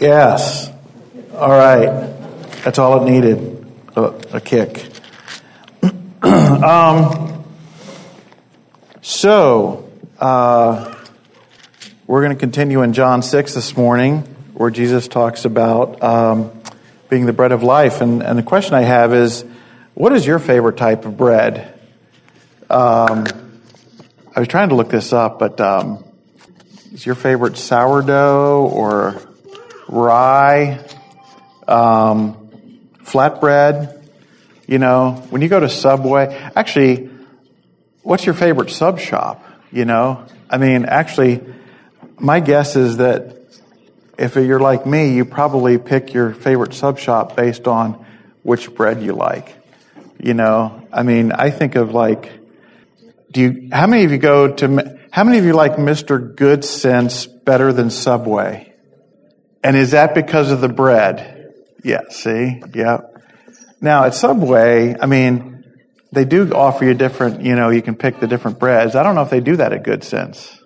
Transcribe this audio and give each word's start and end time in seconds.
Yes. 0.00 0.72
All 1.34 1.50
right. 1.50 1.90
That's 2.64 2.78
all 2.78 3.06
it 3.06 3.10
needed. 3.10 3.70
A, 3.94 4.02
a 4.32 4.40
kick. 4.40 4.82
um, 6.22 7.44
so, 9.02 9.90
uh, 10.18 10.94
we're 12.06 12.22
going 12.22 12.34
to 12.34 12.40
continue 12.40 12.80
in 12.80 12.94
John 12.94 13.20
6 13.20 13.52
this 13.52 13.76
morning, 13.76 14.20
where 14.54 14.70
Jesus 14.70 15.06
talks 15.06 15.44
about 15.44 16.02
um, 16.02 16.50
being 17.10 17.26
the 17.26 17.34
bread 17.34 17.52
of 17.52 17.62
life. 17.62 18.00
And, 18.00 18.22
and 18.22 18.38
the 18.38 18.42
question 18.42 18.72
I 18.72 18.82
have 18.82 19.12
is 19.12 19.44
what 19.92 20.14
is 20.14 20.26
your 20.26 20.38
favorite 20.38 20.78
type 20.78 21.04
of 21.04 21.18
bread? 21.18 21.78
Um, 22.70 23.26
I 24.34 24.40
was 24.40 24.48
trying 24.48 24.70
to 24.70 24.76
look 24.76 24.88
this 24.88 25.12
up, 25.12 25.38
but 25.38 25.60
um, 25.60 26.02
is 26.90 27.04
your 27.04 27.16
favorite 27.16 27.58
sourdough 27.58 28.66
or 28.66 29.26
rye, 29.90 30.84
um, 31.66 32.50
flatbread? 33.02 33.96
You 34.66 34.78
know, 34.78 35.22
when 35.30 35.42
you 35.42 35.48
go 35.48 35.60
to 35.60 35.68
Subway, 35.68 36.34
actually, 36.54 37.10
what's 38.02 38.24
your 38.24 38.34
favorite 38.34 38.70
sub 38.70 39.00
shop? 39.00 39.44
You 39.72 39.84
know, 39.84 40.24
I 40.48 40.58
mean, 40.58 40.84
actually, 40.84 41.40
my 42.18 42.40
guess 42.40 42.76
is 42.76 42.98
that 42.98 43.36
if 44.18 44.36
you're 44.36 44.60
like 44.60 44.86
me, 44.86 45.14
you 45.14 45.24
probably 45.24 45.78
pick 45.78 46.12
your 46.12 46.32
favorite 46.34 46.74
sub 46.74 46.98
shop 46.98 47.36
based 47.36 47.66
on 47.66 48.04
which 48.42 48.74
bread 48.74 49.02
you 49.02 49.12
like. 49.12 49.54
You 50.22 50.34
know, 50.34 50.86
I 50.92 51.02
mean, 51.02 51.32
I 51.32 51.50
think 51.50 51.76
of 51.76 51.92
like, 51.92 52.30
do 53.30 53.40
you, 53.40 53.68
how 53.72 53.86
many 53.86 54.04
of 54.04 54.12
you 54.12 54.18
go 54.18 54.52
to, 54.52 54.98
how 55.10 55.24
many 55.24 55.38
of 55.38 55.44
you 55.44 55.54
like 55.54 55.76
Mr. 55.76 56.34
Goodcents 56.34 57.26
better 57.44 57.72
than 57.72 57.90
Subway? 57.90 58.69
And 59.62 59.76
is 59.76 59.90
that 59.90 60.14
because 60.14 60.50
of 60.50 60.60
the 60.60 60.68
bread? 60.68 61.52
Yeah, 61.84 62.02
see? 62.10 62.62
Yeah. 62.74 63.00
Now 63.80 64.04
at 64.04 64.14
Subway, 64.14 64.96
I 64.98 65.06
mean, 65.06 65.64
they 66.12 66.24
do 66.24 66.52
offer 66.52 66.84
you 66.84 66.94
different, 66.94 67.42
you 67.42 67.54
know, 67.54 67.70
you 67.70 67.82
can 67.82 67.94
pick 67.94 68.20
the 68.20 68.26
different 68.26 68.58
breads. 68.58 68.94
I 68.94 69.02
don't 69.02 69.14
know 69.14 69.22
if 69.22 69.30
they 69.30 69.40
do 69.40 69.56
that 69.56 69.72
at 69.72 69.84
Goodcents. 69.84 70.58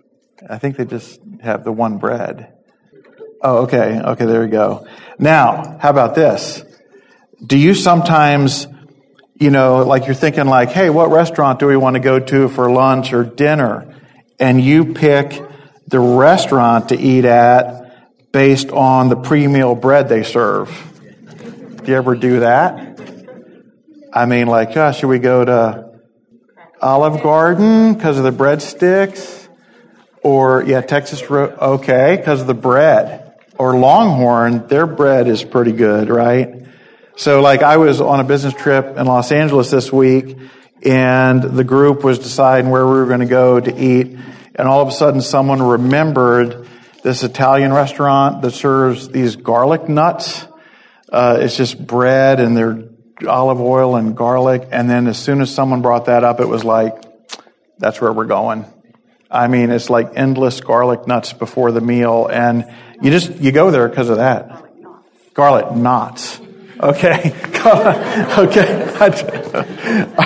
I 0.48 0.58
think 0.58 0.76
they 0.76 0.84
just 0.84 1.20
have 1.42 1.64
the 1.64 1.72
one 1.72 1.98
bread. 1.98 2.52
Oh, 3.42 3.64
okay. 3.64 4.00
Okay, 4.00 4.24
there 4.24 4.40
we 4.40 4.48
go. 4.48 4.86
Now, 5.18 5.78
how 5.80 5.90
about 5.90 6.14
this? 6.14 6.64
Do 7.44 7.58
you 7.58 7.74
sometimes 7.74 8.66
you 9.34 9.50
know, 9.50 9.82
like 9.82 10.06
you're 10.06 10.14
thinking 10.14 10.46
like, 10.46 10.70
hey, 10.70 10.90
what 10.90 11.10
restaurant 11.10 11.58
do 11.58 11.66
we 11.66 11.76
want 11.76 11.94
to 11.94 12.00
go 12.00 12.18
to 12.18 12.48
for 12.48 12.70
lunch 12.70 13.12
or 13.12 13.24
dinner? 13.24 14.00
And 14.38 14.60
you 14.60 14.94
pick 14.94 15.42
the 15.88 16.00
restaurant 16.00 16.90
to 16.90 16.98
eat 16.98 17.24
at 17.24 17.83
based 18.34 18.70
on 18.70 19.08
the 19.08 19.14
pre-meal 19.14 19.76
bread 19.76 20.08
they 20.08 20.24
serve. 20.24 20.68
Do 21.84 21.90
you 21.92 21.96
ever 21.96 22.16
do 22.16 22.40
that? 22.40 23.00
I 24.12 24.26
mean, 24.26 24.48
like, 24.48 24.72
should 24.94 25.06
we 25.06 25.20
go 25.20 25.44
to 25.44 26.00
Olive 26.82 27.22
Garden 27.22 27.94
because 27.94 28.18
of 28.18 28.24
the 28.24 28.32
breadsticks? 28.32 29.46
Or, 30.24 30.64
yeah, 30.64 30.80
Texas, 30.80 31.30
Ro- 31.30 31.56
okay, 31.76 32.16
because 32.16 32.40
of 32.40 32.48
the 32.48 32.54
bread. 32.54 33.36
Or 33.56 33.78
Longhorn, 33.78 34.66
their 34.66 34.88
bread 34.88 35.28
is 35.28 35.44
pretty 35.44 35.72
good, 35.72 36.08
right? 36.08 36.66
So 37.14 37.40
like 37.40 37.62
I 37.62 37.76
was 37.76 38.00
on 38.00 38.18
a 38.18 38.24
business 38.24 38.54
trip 38.54 38.98
in 38.98 39.06
Los 39.06 39.30
Angeles 39.30 39.70
this 39.70 39.92
week 39.92 40.36
and 40.82 41.40
the 41.40 41.62
group 41.62 42.02
was 42.02 42.18
deciding 42.18 42.68
where 42.68 42.84
we 42.84 42.94
were 42.94 43.06
going 43.06 43.20
to 43.20 43.26
go 43.26 43.60
to 43.60 43.72
eat 43.72 44.18
and 44.56 44.66
all 44.66 44.82
of 44.82 44.88
a 44.88 44.92
sudden 44.92 45.20
someone 45.20 45.62
remembered 45.62 46.63
this 47.04 47.22
Italian 47.22 47.70
restaurant 47.70 48.40
that 48.40 48.52
serves 48.52 49.10
these 49.10 49.36
garlic 49.36 49.90
nuts. 49.90 50.46
Uh, 51.12 51.36
it's 51.38 51.54
just 51.54 51.86
bread 51.86 52.40
and 52.40 52.56
they're 52.56 52.88
olive 53.28 53.60
oil 53.60 53.96
and 53.96 54.16
garlic. 54.16 54.66
And 54.72 54.88
then 54.88 55.06
as 55.06 55.18
soon 55.18 55.42
as 55.42 55.54
someone 55.54 55.82
brought 55.82 56.06
that 56.06 56.24
up, 56.24 56.40
it 56.40 56.48
was 56.48 56.64
like, 56.64 56.94
that's 57.78 58.00
where 58.00 58.10
we're 58.10 58.24
going. 58.24 58.64
I 59.30 59.48
mean, 59.48 59.70
it's 59.70 59.90
like 59.90 60.12
endless 60.16 60.62
garlic 60.62 61.06
nuts 61.06 61.34
before 61.34 61.72
the 61.72 61.82
meal. 61.82 62.26
And 62.26 62.74
you 63.02 63.10
just, 63.10 63.36
you 63.36 63.52
go 63.52 63.70
there 63.70 63.86
because 63.86 64.08
of 64.08 64.16
that. 64.16 64.64
Garlic 65.34 65.76
knots. 65.76 66.40
Okay. 66.80 67.34
okay. 67.66 68.94
I 68.98 69.10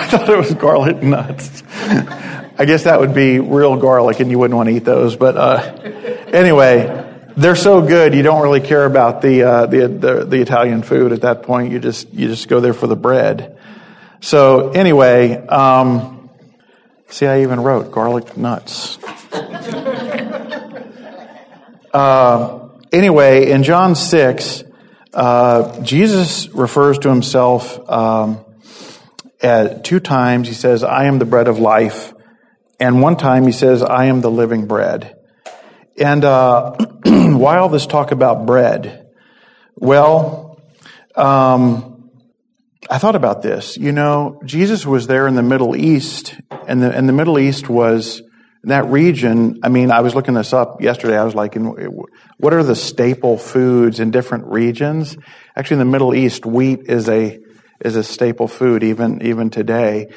thought 0.07 0.29
it 0.29 0.37
was 0.37 0.53
garlic 0.53 1.03
nuts. 1.03 1.61
I 2.59 2.65
guess 2.65 2.83
that 2.83 2.99
would 2.99 3.13
be 3.13 3.39
real 3.39 3.77
garlic 3.77 4.19
and 4.19 4.29
you 4.29 4.37
wouldn't 4.37 4.57
want 4.57 4.67
to 4.67 4.75
eat 4.75 4.83
those. 4.83 5.15
But 5.15 5.37
uh, 5.37 5.59
anyway, 6.33 7.05
they're 7.37 7.55
so 7.55 7.81
good 7.81 8.13
you 8.13 8.21
don't 8.21 8.41
really 8.43 8.59
care 8.59 8.83
about 8.83 9.21
the, 9.21 9.43
uh, 9.43 9.65
the, 9.65 9.87
the, 9.87 10.25
the 10.25 10.41
Italian 10.41 10.83
food 10.83 11.13
at 11.13 11.21
that 11.21 11.43
point. 11.43 11.71
You 11.71 11.79
just, 11.79 12.13
you 12.13 12.27
just 12.27 12.49
go 12.49 12.59
there 12.59 12.73
for 12.73 12.87
the 12.87 12.97
bread. 12.97 13.57
So 14.19 14.71
anyway, 14.71 15.37
um, 15.47 16.29
see, 17.07 17.27
I 17.27 17.43
even 17.43 17.61
wrote 17.61 17.91
garlic 17.91 18.35
nuts. 18.37 18.97
Uh, 21.91 22.69
anyway, 22.91 23.49
in 23.49 23.63
John 23.63 23.95
6, 23.95 24.63
uh, 25.11 25.81
Jesus 25.81 26.47
refers 26.49 26.99
to 26.99 27.09
himself 27.09 27.89
um, 27.89 28.45
at 29.41 29.83
two 29.83 29.99
times. 29.99 30.47
He 30.47 30.53
says, 30.53 30.83
I 30.83 31.05
am 31.05 31.17
the 31.17 31.25
bread 31.25 31.47
of 31.47 31.57
life. 31.57 32.13
And 32.79 33.01
one 33.01 33.17
time 33.17 33.45
he 33.45 33.51
says, 33.51 33.83
I 33.83 34.05
am 34.05 34.21
the 34.21 34.31
living 34.31 34.67
bread. 34.67 35.17
And 35.97 36.23
uh, 36.23 36.71
why 37.05 37.57
all 37.57 37.69
this 37.69 37.85
talk 37.85 38.11
about 38.11 38.45
bread? 38.45 39.07
Well, 39.75 40.61
um, 41.15 42.09
I 42.89 42.97
thought 42.97 43.15
about 43.15 43.41
this. 43.41 43.77
You 43.77 43.91
know, 43.91 44.41
Jesus 44.45 44.85
was 44.85 45.07
there 45.07 45.27
in 45.27 45.35
the 45.35 45.43
Middle 45.43 45.75
East, 45.75 46.35
and 46.67 46.81
the, 46.81 46.95
and 46.95 47.07
the 47.07 47.13
Middle 47.13 47.37
East 47.37 47.69
was 47.69 48.21
that 48.63 48.85
region, 48.87 49.59
I 49.63 49.69
mean, 49.69 49.91
I 49.91 50.01
was 50.01 50.15
looking 50.15 50.33
this 50.33 50.53
up 50.53 50.81
yesterday. 50.81 51.17
I 51.17 51.23
was 51.23 51.35
like, 51.35 51.55
what 51.55 52.53
are 52.53 52.63
the 52.63 52.75
staple 52.75 53.37
foods 53.37 53.99
in 53.99 54.11
different 54.11 54.47
regions? 54.47 55.17
Actually, 55.55 55.75
in 55.75 55.87
the 55.87 55.91
Middle 55.91 56.13
East, 56.13 56.45
wheat 56.45 56.81
is 56.85 57.07
a 57.09 57.39
is 57.79 57.95
a 57.95 58.03
staple 58.03 58.49
food 58.49 58.83
even 58.83 59.21
even 59.21 59.49
today. 59.49 60.13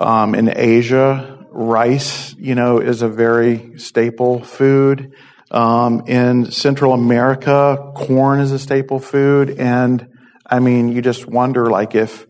Um, 0.00 0.34
in 0.34 0.52
Asia, 0.54 1.45
rice, 1.56 2.34
you 2.38 2.54
know, 2.54 2.78
is 2.78 3.02
a 3.02 3.08
very 3.08 3.78
staple 3.78 4.44
food. 4.44 5.14
Um, 5.50 6.06
in 6.06 6.50
Central 6.50 6.92
America, 6.92 7.92
corn 7.94 8.40
is 8.40 8.52
a 8.52 8.58
staple 8.58 8.98
food, 8.98 9.58
and 9.58 10.08
I 10.44 10.58
mean, 10.60 10.88
you 10.88 11.02
just 11.02 11.26
wonder, 11.26 11.70
like, 11.70 11.94
if 11.94 12.26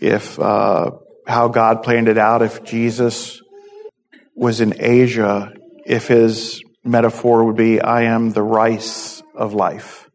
if 0.00 0.38
uh, 0.38 0.92
how 1.26 1.48
God 1.48 1.82
planned 1.82 2.08
it 2.08 2.16
out, 2.16 2.42
if 2.42 2.64
Jesus 2.64 3.42
was 4.34 4.60
in 4.60 4.74
Asia, 4.78 5.52
if 5.84 6.08
his 6.08 6.62
metaphor 6.84 7.44
would 7.44 7.56
be, 7.56 7.80
I 7.80 8.02
am 8.02 8.30
the 8.30 8.42
rice 8.42 9.22
of 9.34 9.52
life, 9.52 10.08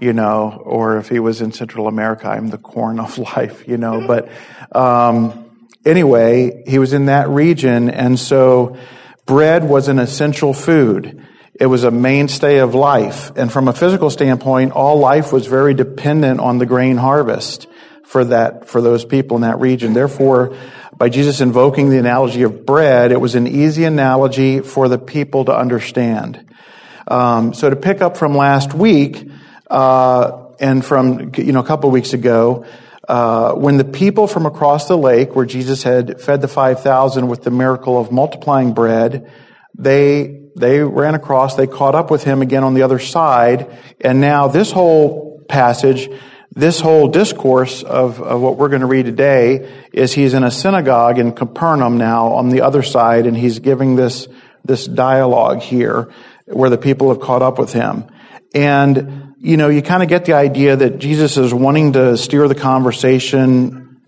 you 0.00 0.12
know, 0.12 0.62
or 0.64 0.96
if 0.98 1.08
he 1.08 1.18
was 1.18 1.42
in 1.42 1.52
Central 1.52 1.86
America, 1.86 2.28
I'm 2.28 2.48
the 2.48 2.58
corn 2.58 2.98
of 2.98 3.18
life, 3.36 3.66
you 3.68 3.76
know, 3.76 4.06
but, 4.06 4.28
um, 4.72 5.49
anyway, 5.84 6.62
he 6.66 6.78
was 6.78 6.92
in 6.92 7.06
that 7.06 7.28
region, 7.28 7.90
and 7.90 8.18
so 8.18 8.76
bread 9.26 9.68
was 9.68 9.88
an 9.88 9.98
essential 9.98 10.52
food. 10.52 11.26
It 11.54 11.66
was 11.66 11.84
a 11.84 11.90
mainstay 11.90 12.58
of 12.58 12.74
life. 12.74 13.32
And 13.36 13.52
from 13.52 13.68
a 13.68 13.72
physical 13.72 14.10
standpoint, 14.10 14.72
all 14.72 14.98
life 14.98 15.32
was 15.32 15.46
very 15.46 15.74
dependent 15.74 16.40
on 16.40 16.58
the 16.58 16.66
grain 16.66 16.96
harvest 16.96 17.66
for 18.04 18.24
that, 18.24 18.68
for 18.68 18.80
those 18.80 19.04
people 19.04 19.36
in 19.36 19.42
that 19.42 19.60
region. 19.60 19.92
Therefore, 19.92 20.56
by 20.96 21.08
Jesus 21.10 21.40
invoking 21.40 21.90
the 21.90 21.98
analogy 21.98 22.42
of 22.42 22.64
bread, 22.64 23.12
it 23.12 23.20
was 23.20 23.34
an 23.34 23.46
easy 23.46 23.84
analogy 23.84 24.60
for 24.60 24.88
the 24.88 24.98
people 24.98 25.44
to 25.46 25.56
understand. 25.56 26.46
Um, 27.08 27.54
so 27.54 27.68
to 27.70 27.76
pick 27.76 28.00
up 28.00 28.16
from 28.16 28.34
last 28.34 28.72
week, 28.72 29.28
uh, 29.68 30.46
and 30.60 30.84
from 30.84 31.32
you 31.36 31.52
know 31.52 31.60
a 31.60 31.64
couple 31.64 31.88
of 31.88 31.94
weeks 31.94 32.12
ago, 32.12 32.66
uh, 33.10 33.54
when 33.54 33.76
the 33.76 33.84
people 33.84 34.28
from 34.28 34.46
across 34.46 34.86
the 34.86 34.96
lake, 34.96 35.34
where 35.34 35.44
Jesus 35.46 35.82
had 35.82 36.20
fed 36.20 36.40
the 36.40 36.48
five 36.48 36.80
thousand 36.82 37.26
with 37.26 37.42
the 37.42 37.50
miracle 37.50 38.00
of 38.00 38.12
multiplying 38.12 38.72
bread, 38.72 39.28
they 39.76 40.40
they 40.54 40.78
ran 40.78 41.16
across, 41.16 41.56
they 41.56 41.66
caught 41.66 41.96
up 41.96 42.10
with 42.10 42.22
him 42.22 42.40
again 42.40 42.62
on 42.62 42.74
the 42.74 42.82
other 42.82 43.00
side, 43.00 43.66
and 44.00 44.20
now 44.20 44.46
this 44.46 44.70
whole 44.70 45.44
passage 45.48 46.08
this 46.52 46.80
whole 46.80 47.06
discourse 47.08 47.82
of, 47.84 48.20
of 48.20 48.40
what 48.40 48.56
we're 48.56 48.68
going 48.68 48.80
to 48.80 48.86
read 48.86 49.06
today 49.06 49.70
is 49.92 50.12
he's 50.12 50.34
in 50.34 50.42
a 50.42 50.50
synagogue 50.50 51.18
in 51.18 51.32
Capernaum 51.32 51.96
now 51.96 52.32
on 52.32 52.48
the 52.48 52.62
other 52.62 52.82
side, 52.82 53.26
and 53.26 53.36
he's 53.36 53.60
giving 53.60 53.94
this, 53.94 54.26
this 54.64 54.84
dialogue 54.86 55.60
here 55.60 56.12
where 56.46 56.68
the 56.68 56.78
people 56.78 57.10
have 57.10 57.20
caught 57.20 57.42
up 57.42 57.56
with 57.58 57.72
him. 57.72 58.04
And, 58.52 59.29
you 59.42 59.56
know, 59.56 59.70
you 59.70 59.80
kind 59.80 60.02
of 60.02 60.10
get 60.10 60.26
the 60.26 60.34
idea 60.34 60.76
that 60.76 60.98
Jesus 60.98 61.38
is 61.38 61.54
wanting 61.54 61.94
to 61.94 62.18
steer 62.18 62.46
the 62.46 62.54
conversation 62.54 64.02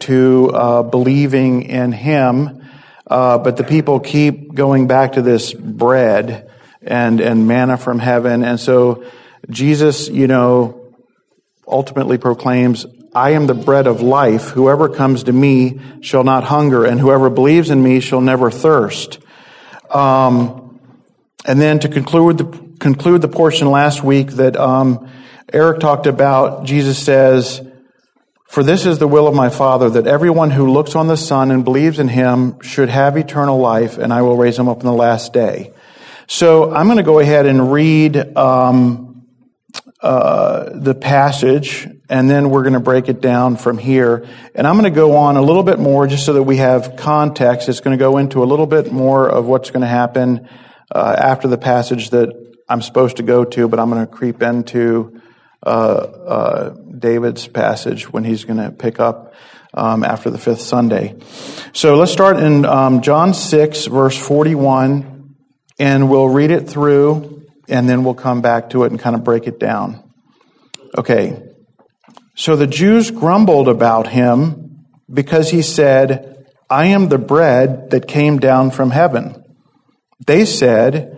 to 0.00 0.50
uh, 0.52 0.82
believing 0.82 1.62
in 1.62 1.90
him, 1.90 2.62
uh, 3.06 3.38
but 3.38 3.56
the 3.56 3.64
people 3.64 3.98
keep 3.98 4.54
going 4.54 4.86
back 4.86 5.12
to 5.12 5.22
this 5.22 5.54
bread 5.54 6.50
and, 6.82 7.18
and 7.20 7.48
manna 7.48 7.78
from 7.78 7.98
heaven. 7.98 8.44
And 8.44 8.60
so 8.60 9.04
Jesus, 9.48 10.08
you 10.10 10.26
know, 10.26 10.92
ultimately 11.66 12.18
proclaims, 12.18 12.84
I 13.14 13.30
am 13.30 13.46
the 13.46 13.54
bread 13.54 13.86
of 13.86 14.02
life. 14.02 14.50
Whoever 14.50 14.90
comes 14.90 15.24
to 15.24 15.32
me 15.32 15.80
shall 16.02 16.24
not 16.24 16.44
hunger, 16.44 16.84
and 16.84 17.00
whoever 17.00 17.30
believes 17.30 17.70
in 17.70 17.82
me 17.82 18.00
shall 18.00 18.20
never 18.20 18.50
thirst. 18.50 19.18
Um, 19.90 20.78
and 21.46 21.58
then 21.58 21.78
to 21.78 21.88
conclude 21.88 22.36
the, 22.36 22.67
conclude 22.78 23.22
the 23.22 23.28
portion 23.28 23.70
last 23.70 24.02
week 24.02 24.32
that 24.32 24.56
um, 24.56 25.10
Eric 25.52 25.80
talked 25.80 26.06
about, 26.06 26.64
Jesus 26.64 27.02
says, 27.02 27.60
For 28.48 28.62
this 28.62 28.86
is 28.86 28.98
the 28.98 29.08
will 29.08 29.26
of 29.26 29.34
my 29.34 29.48
Father, 29.48 29.90
that 29.90 30.06
everyone 30.06 30.50
who 30.50 30.70
looks 30.70 30.94
on 30.94 31.08
the 31.08 31.16
Son 31.16 31.50
and 31.50 31.64
believes 31.64 31.98
in 31.98 32.08
him 32.08 32.60
should 32.60 32.88
have 32.88 33.16
eternal 33.16 33.58
life, 33.58 33.98
and 33.98 34.12
I 34.12 34.22
will 34.22 34.36
raise 34.36 34.58
him 34.58 34.68
up 34.68 34.80
in 34.80 34.86
the 34.86 34.92
last 34.92 35.32
day. 35.32 35.72
So 36.26 36.72
I'm 36.72 36.86
going 36.86 36.98
to 36.98 37.02
go 37.02 37.18
ahead 37.18 37.46
and 37.46 37.72
read 37.72 38.36
um, 38.36 39.26
uh, 40.00 40.70
the 40.74 40.94
passage, 40.94 41.88
and 42.08 42.28
then 42.28 42.50
we're 42.50 42.62
going 42.62 42.74
to 42.74 42.80
break 42.80 43.08
it 43.08 43.20
down 43.20 43.56
from 43.56 43.78
here. 43.78 44.26
And 44.54 44.66
I'm 44.66 44.74
going 44.78 44.92
to 44.92 44.94
go 44.94 45.16
on 45.16 45.36
a 45.36 45.42
little 45.42 45.62
bit 45.62 45.78
more 45.78 46.06
just 46.06 46.26
so 46.26 46.34
that 46.34 46.42
we 46.42 46.58
have 46.58 46.96
context. 46.96 47.68
It's 47.68 47.80
going 47.80 47.96
to 47.96 48.02
go 48.02 48.18
into 48.18 48.42
a 48.42 48.46
little 48.46 48.66
bit 48.66 48.92
more 48.92 49.28
of 49.28 49.46
what's 49.46 49.70
going 49.70 49.80
to 49.80 49.88
happen 49.88 50.48
uh, 50.94 51.16
after 51.18 51.48
the 51.48 51.58
passage 51.58 52.10
that 52.10 52.47
I'm 52.68 52.82
supposed 52.82 53.16
to 53.16 53.22
go 53.22 53.44
to, 53.44 53.68
but 53.68 53.80
I'm 53.80 53.90
going 53.90 54.06
to 54.06 54.12
creep 54.12 54.42
into 54.42 55.20
uh, 55.64 55.68
uh, 55.68 56.68
David's 56.70 57.46
passage 57.46 58.12
when 58.12 58.24
he's 58.24 58.44
going 58.44 58.58
to 58.58 58.70
pick 58.70 59.00
up 59.00 59.34
um, 59.74 60.04
after 60.04 60.30
the 60.30 60.38
fifth 60.38 60.60
Sunday. 60.60 61.16
So 61.72 61.96
let's 61.96 62.12
start 62.12 62.38
in 62.38 62.64
um, 62.64 63.00
John 63.00 63.34
6, 63.34 63.86
verse 63.86 64.18
41, 64.18 65.34
and 65.78 66.10
we'll 66.10 66.28
read 66.28 66.50
it 66.50 66.68
through, 66.68 67.46
and 67.68 67.88
then 67.88 68.04
we'll 68.04 68.14
come 68.14 68.42
back 68.42 68.70
to 68.70 68.84
it 68.84 68.90
and 68.90 69.00
kind 69.00 69.16
of 69.16 69.24
break 69.24 69.46
it 69.46 69.58
down. 69.58 70.12
Okay. 70.96 71.42
So 72.34 72.54
the 72.54 72.66
Jews 72.66 73.10
grumbled 73.10 73.68
about 73.68 74.06
him 74.06 74.86
because 75.12 75.50
he 75.50 75.62
said, 75.62 76.46
I 76.70 76.86
am 76.86 77.08
the 77.08 77.18
bread 77.18 77.90
that 77.90 78.06
came 78.06 78.38
down 78.38 78.70
from 78.70 78.90
heaven. 78.90 79.42
They 80.26 80.44
said, 80.44 81.17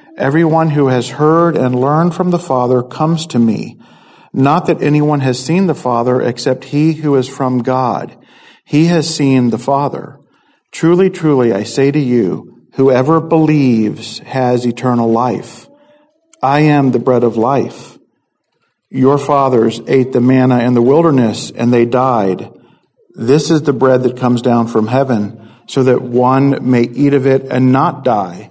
Everyone 0.21 0.69
who 0.69 0.89
has 0.89 1.09
heard 1.09 1.57
and 1.57 1.73
learned 1.73 2.13
from 2.13 2.29
the 2.29 2.37
Father 2.37 2.83
comes 2.83 3.25
to 3.25 3.39
me. 3.39 3.79
Not 4.31 4.67
that 4.67 4.83
anyone 4.83 5.21
has 5.21 5.43
seen 5.43 5.65
the 5.65 5.73
Father 5.73 6.21
except 6.21 6.65
he 6.65 6.93
who 6.93 7.15
is 7.15 7.27
from 7.27 7.63
God. 7.63 8.15
He 8.63 8.85
has 8.85 9.13
seen 9.13 9.49
the 9.49 9.57
Father. 9.57 10.19
Truly, 10.71 11.09
truly, 11.09 11.51
I 11.51 11.63
say 11.63 11.89
to 11.89 11.97
you, 11.99 12.67
whoever 12.73 13.19
believes 13.19 14.19
has 14.19 14.63
eternal 14.67 15.11
life. 15.11 15.67
I 16.39 16.59
am 16.59 16.91
the 16.91 16.99
bread 16.99 17.23
of 17.23 17.35
life. 17.35 17.97
Your 18.91 19.17
fathers 19.17 19.81
ate 19.87 20.13
the 20.13 20.21
manna 20.21 20.59
in 20.59 20.75
the 20.75 20.83
wilderness 20.83 21.49
and 21.49 21.73
they 21.73 21.85
died. 21.85 22.47
This 23.15 23.49
is 23.49 23.63
the 23.63 23.73
bread 23.73 24.03
that 24.03 24.17
comes 24.17 24.43
down 24.43 24.67
from 24.67 24.85
heaven 24.85 25.49
so 25.67 25.81
that 25.81 26.03
one 26.03 26.69
may 26.69 26.83
eat 26.83 27.15
of 27.15 27.25
it 27.25 27.45
and 27.45 27.71
not 27.71 28.03
die. 28.03 28.50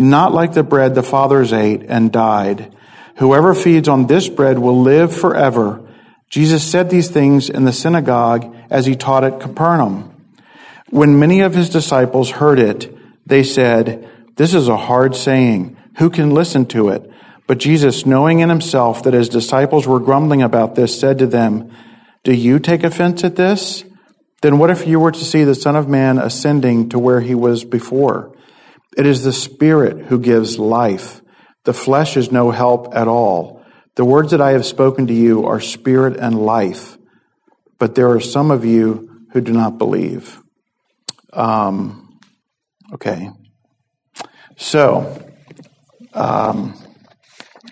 not 0.00 0.32
like 0.32 0.54
the 0.54 0.62
bread 0.62 0.94
the 0.94 1.02
fathers 1.02 1.52
ate 1.52 1.82
and 1.82 2.10
died. 2.10 2.74
Whoever 3.16 3.54
feeds 3.54 3.88
on 3.88 4.06
this 4.06 4.28
bread 4.28 4.58
will 4.58 4.80
live 4.80 5.14
forever. 5.14 5.86
Jesus 6.30 6.68
said 6.68 6.88
these 6.88 7.10
things 7.10 7.50
in 7.50 7.64
the 7.64 7.72
synagogue 7.72 8.56
as 8.70 8.86
he 8.86 8.96
taught 8.96 9.24
at 9.24 9.40
Capernaum. 9.40 10.14
When 10.88 11.18
many 11.18 11.40
of 11.40 11.54
his 11.54 11.68
disciples 11.68 12.30
heard 12.30 12.58
it, 12.58 12.96
they 13.26 13.42
said, 13.42 14.08
This 14.36 14.54
is 14.54 14.68
a 14.68 14.76
hard 14.76 15.14
saying. 15.14 15.76
Who 15.98 16.08
can 16.08 16.30
listen 16.30 16.66
to 16.66 16.88
it? 16.88 17.10
But 17.46 17.58
Jesus, 17.58 18.06
knowing 18.06 18.40
in 18.40 18.48
himself 18.48 19.02
that 19.02 19.12
his 19.12 19.28
disciples 19.28 19.86
were 19.86 20.00
grumbling 20.00 20.40
about 20.40 20.76
this, 20.76 20.98
said 20.98 21.18
to 21.18 21.26
them, 21.26 21.70
Do 22.24 22.32
you 22.32 22.58
take 22.58 22.84
offense 22.84 23.22
at 23.22 23.36
this? 23.36 23.84
Then 24.40 24.58
what 24.58 24.70
if 24.70 24.86
you 24.86 24.98
were 24.98 25.12
to 25.12 25.24
see 25.24 25.44
the 25.44 25.54
Son 25.54 25.76
of 25.76 25.88
Man 25.88 26.18
ascending 26.18 26.88
to 26.90 26.98
where 26.98 27.20
he 27.20 27.34
was 27.34 27.64
before? 27.64 28.34
It 28.96 29.06
is 29.06 29.22
the 29.22 29.32
Spirit 29.32 30.06
who 30.06 30.18
gives 30.18 30.58
life. 30.58 31.20
The 31.64 31.72
flesh 31.72 32.16
is 32.16 32.32
no 32.32 32.50
help 32.50 32.94
at 32.94 33.08
all. 33.08 33.64
The 33.96 34.04
words 34.04 34.30
that 34.30 34.40
I 34.40 34.52
have 34.52 34.64
spoken 34.64 35.06
to 35.08 35.12
you 35.12 35.46
are 35.46 35.60
spirit 35.60 36.16
and 36.16 36.40
life, 36.40 36.96
but 37.78 37.94
there 37.94 38.10
are 38.10 38.20
some 38.20 38.50
of 38.50 38.64
you 38.64 39.26
who 39.32 39.40
do 39.40 39.52
not 39.52 39.78
believe. 39.78 40.40
Um, 41.32 42.18
okay. 42.94 43.30
So, 44.56 45.32
um, 46.14 46.74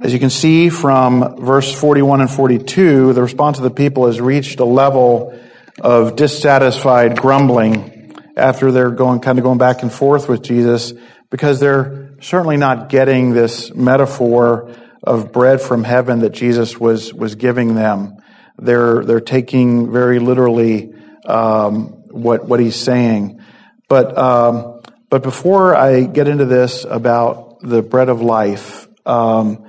as 0.00 0.12
you 0.12 0.18
can 0.18 0.30
see 0.30 0.68
from 0.68 1.44
verse 1.44 1.72
41 1.72 2.20
and 2.20 2.30
42, 2.30 3.12
the 3.12 3.22
response 3.22 3.58
of 3.58 3.64
the 3.64 3.70
people 3.70 4.06
has 4.06 4.20
reached 4.20 4.60
a 4.60 4.64
level 4.64 5.38
of 5.80 6.14
dissatisfied 6.14 7.16
grumbling 7.16 7.97
after 8.38 8.73
they're 8.73 8.90
going, 8.90 9.21
kind 9.21 9.38
of 9.38 9.42
going 9.42 9.59
back 9.59 9.83
and 9.83 9.92
forth 9.92 10.28
with 10.28 10.42
Jesus 10.42 10.92
because 11.30 11.61
they're 11.61 12.11
certainly 12.21 12.57
not 12.57 12.88
getting 12.88 13.33
this 13.33 13.75
metaphor 13.75 14.75
of 15.02 15.33
bread 15.33 15.61
from 15.61 15.85
heaven 15.85 16.21
that 16.21 16.30
Jesus 16.30 16.78
was, 16.78 17.12
was 17.12 17.35
giving 17.35 17.75
them. 17.75 18.16
They're, 18.59 19.04
they're 19.04 19.21
taking 19.21 19.92
very 19.92 20.18
literally, 20.18 20.92
um, 21.25 21.88
what, 22.11 22.47
what 22.47 22.61
he's 22.61 22.76
saying. 22.76 23.40
But, 23.88 24.16
um, 24.18 24.80
but 25.11 25.23
before 25.23 25.76
I 25.76 26.02
get 26.02 26.28
into 26.28 26.45
this 26.45 26.85
about 26.85 27.61
the 27.61 27.83
bread 27.83 28.09
of 28.09 28.21
life, 28.21 28.88
um, 29.07 29.64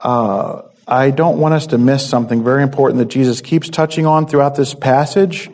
uh, 0.00 0.62
I 0.86 1.10
don't 1.10 1.38
want 1.38 1.54
us 1.54 1.66
to 1.68 1.78
miss 1.78 2.08
something 2.08 2.42
very 2.42 2.62
important 2.62 2.98
that 3.00 3.08
Jesus 3.08 3.40
keeps 3.40 3.68
touching 3.68 4.06
on 4.06 4.26
throughout 4.26 4.54
this 4.54 4.72
passage. 4.74 5.50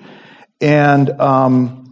And 0.61 1.11
um, 1.21 1.84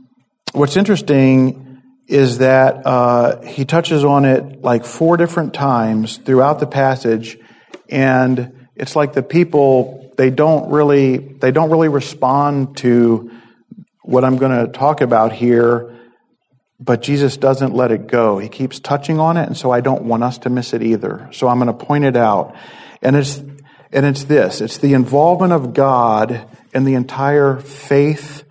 what's 0.52 0.76
interesting 0.76 1.82
is 2.06 2.38
that 2.38 2.86
uh, 2.86 3.42
he 3.42 3.64
touches 3.64 4.04
on 4.04 4.24
it 4.24 4.62
like 4.62 4.84
four 4.84 5.16
different 5.16 5.54
times 5.54 6.18
throughout 6.18 6.60
the 6.60 6.66
passage, 6.66 7.38
and 7.88 8.68
it's 8.76 8.94
like 8.96 9.12
the 9.12 9.22
people 9.22 10.12
they 10.16 10.30
don't 10.30 10.70
really 10.70 11.16
they 11.16 11.50
don't 11.50 11.70
really 11.70 11.88
respond 11.88 12.76
to 12.78 13.30
what 14.02 14.24
I'm 14.24 14.36
going 14.36 14.66
to 14.66 14.72
talk 14.72 15.00
about 15.00 15.32
here. 15.32 15.88
But 16.78 17.00
Jesus 17.00 17.36
doesn't 17.36 17.74
let 17.74 17.92
it 17.92 18.08
go. 18.08 18.38
He 18.38 18.48
keeps 18.48 18.80
touching 18.80 19.20
on 19.20 19.36
it, 19.36 19.46
and 19.46 19.56
so 19.56 19.70
I 19.70 19.80
don't 19.80 20.02
want 20.02 20.24
us 20.24 20.38
to 20.38 20.50
miss 20.50 20.72
it 20.72 20.82
either. 20.82 21.28
So 21.32 21.46
I'm 21.46 21.58
going 21.58 21.68
to 21.68 21.84
point 21.84 22.04
it 22.04 22.16
out. 22.16 22.56
And 23.00 23.14
it's, 23.14 23.38
and 23.92 24.04
it's 24.04 24.24
this. 24.24 24.60
It's 24.60 24.78
the 24.78 24.94
involvement 24.94 25.52
of 25.52 25.74
God 25.74 26.48
in 26.74 26.82
the 26.82 26.94
entire 26.94 27.60
faith 27.60 28.41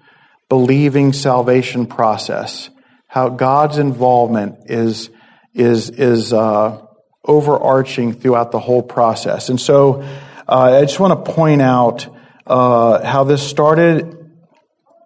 believing 0.52 1.14
salvation 1.14 1.86
process. 1.86 2.70
How 3.08 3.30
God's 3.30 3.78
involvement 3.78 4.70
is 4.70 5.10
is 5.54 5.90
is 5.90 6.34
uh, 6.34 6.86
overarching 7.24 8.12
throughout 8.12 8.52
the 8.52 8.60
whole 8.60 8.84
process. 8.84 9.48
And 9.48 9.62
so, 9.62 10.02
uh, 10.50 10.78
I 10.78 10.82
just 10.82 11.00
want 11.00 11.26
to 11.26 11.32
point 11.32 11.62
out 11.62 12.06
uh, 12.46 13.02
how 13.02 13.24
this 13.24 13.42
started. 13.42 14.18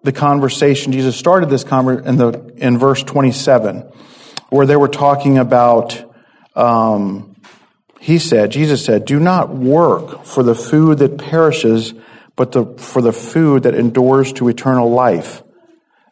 The 0.01 0.11
conversation 0.11 0.93
Jesus 0.93 1.15
started 1.15 1.51
this 1.51 1.63
conversation 1.63 2.07
in 2.09 2.17
the 2.17 2.53
in 2.57 2.79
verse 2.79 3.03
twenty 3.03 3.31
seven, 3.31 3.81
where 4.49 4.65
they 4.65 4.75
were 4.75 4.87
talking 4.87 5.37
about. 5.37 6.11
Um, 6.55 7.35
he 7.99 8.17
said, 8.17 8.49
Jesus 8.49 8.83
said, 8.83 9.05
"Do 9.05 9.19
not 9.19 9.53
work 9.53 10.25
for 10.25 10.41
the 10.41 10.55
food 10.55 10.97
that 10.97 11.19
perishes." 11.19 11.93
But 12.35 12.51
the, 12.51 12.65
for 12.77 13.01
the 13.01 13.13
food 13.13 13.63
that 13.63 13.75
endures 13.75 14.33
to 14.33 14.47
eternal 14.47 14.89
life, 14.89 15.43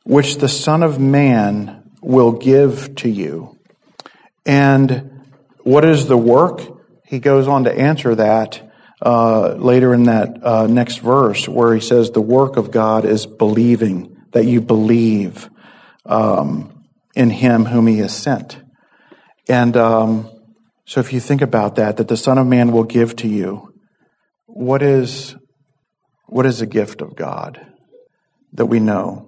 which 0.03 0.38
the 0.38 0.50
Son 0.50 0.84
of 0.84 1.00
Man 1.00 1.92
will 2.01 2.34
give 2.34 2.96
to 2.96 3.10
you. 3.10 3.58
And 4.46 5.24
what 5.63 5.86
is 5.86 6.08
the 6.08 6.18
work? 6.18 6.62
He 7.06 7.20
goes 7.20 7.48
on 7.48 7.65
to 7.65 7.74
answer 7.74 8.15
that 8.15 8.62
uh, 9.01 9.53
later 9.56 9.94
in 9.94 10.03
that 10.03 10.44
uh, 10.44 10.68
next 10.68 10.98
verse, 10.98 11.48
where 11.48 11.74
he 11.74 11.82
says, 11.82 12.12
"The 12.12 12.22
work 12.22 12.58
of 12.58 12.72
God 12.72 13.06
is 13.06 13.25
believing 13.25 14.15
that 14.32 14.46
you 14.46 14.62
believe 14.62 15.50
um, 16.06 16.86
in 17.15 17.30
Him 17.30 17.65
whom 17.65 17.88
He 17.88 17.98
has 18.00 18.15
sent." 18.15 18.62
And 19.50 19.75
um, 19.75 20.32
so, 20.86 21.00
if 21.00 21.13
you 21.13 21.20
think 21.20 21.42
about 21.42 21.75
that, 21.75 21.98
that 21.98 22.08
the 22.08 22.18
Son 22.18 22.38
of 22.38 22.48
Man 22.48 22.72
will 22.72 22.86
give 22.86 23.15
to 23.18 23.27
you, 23.27 23.74
what 24.46 24.82
is 24.82 25.36
what 26.25 26.46
is 26.46 26.60
the 26.60 26.65
gift 26.65 27.01
of 27.01 27.15
God 27.15 27.65
that 28.53 28.65
we 28.65 28.80
know? 28.80 29.27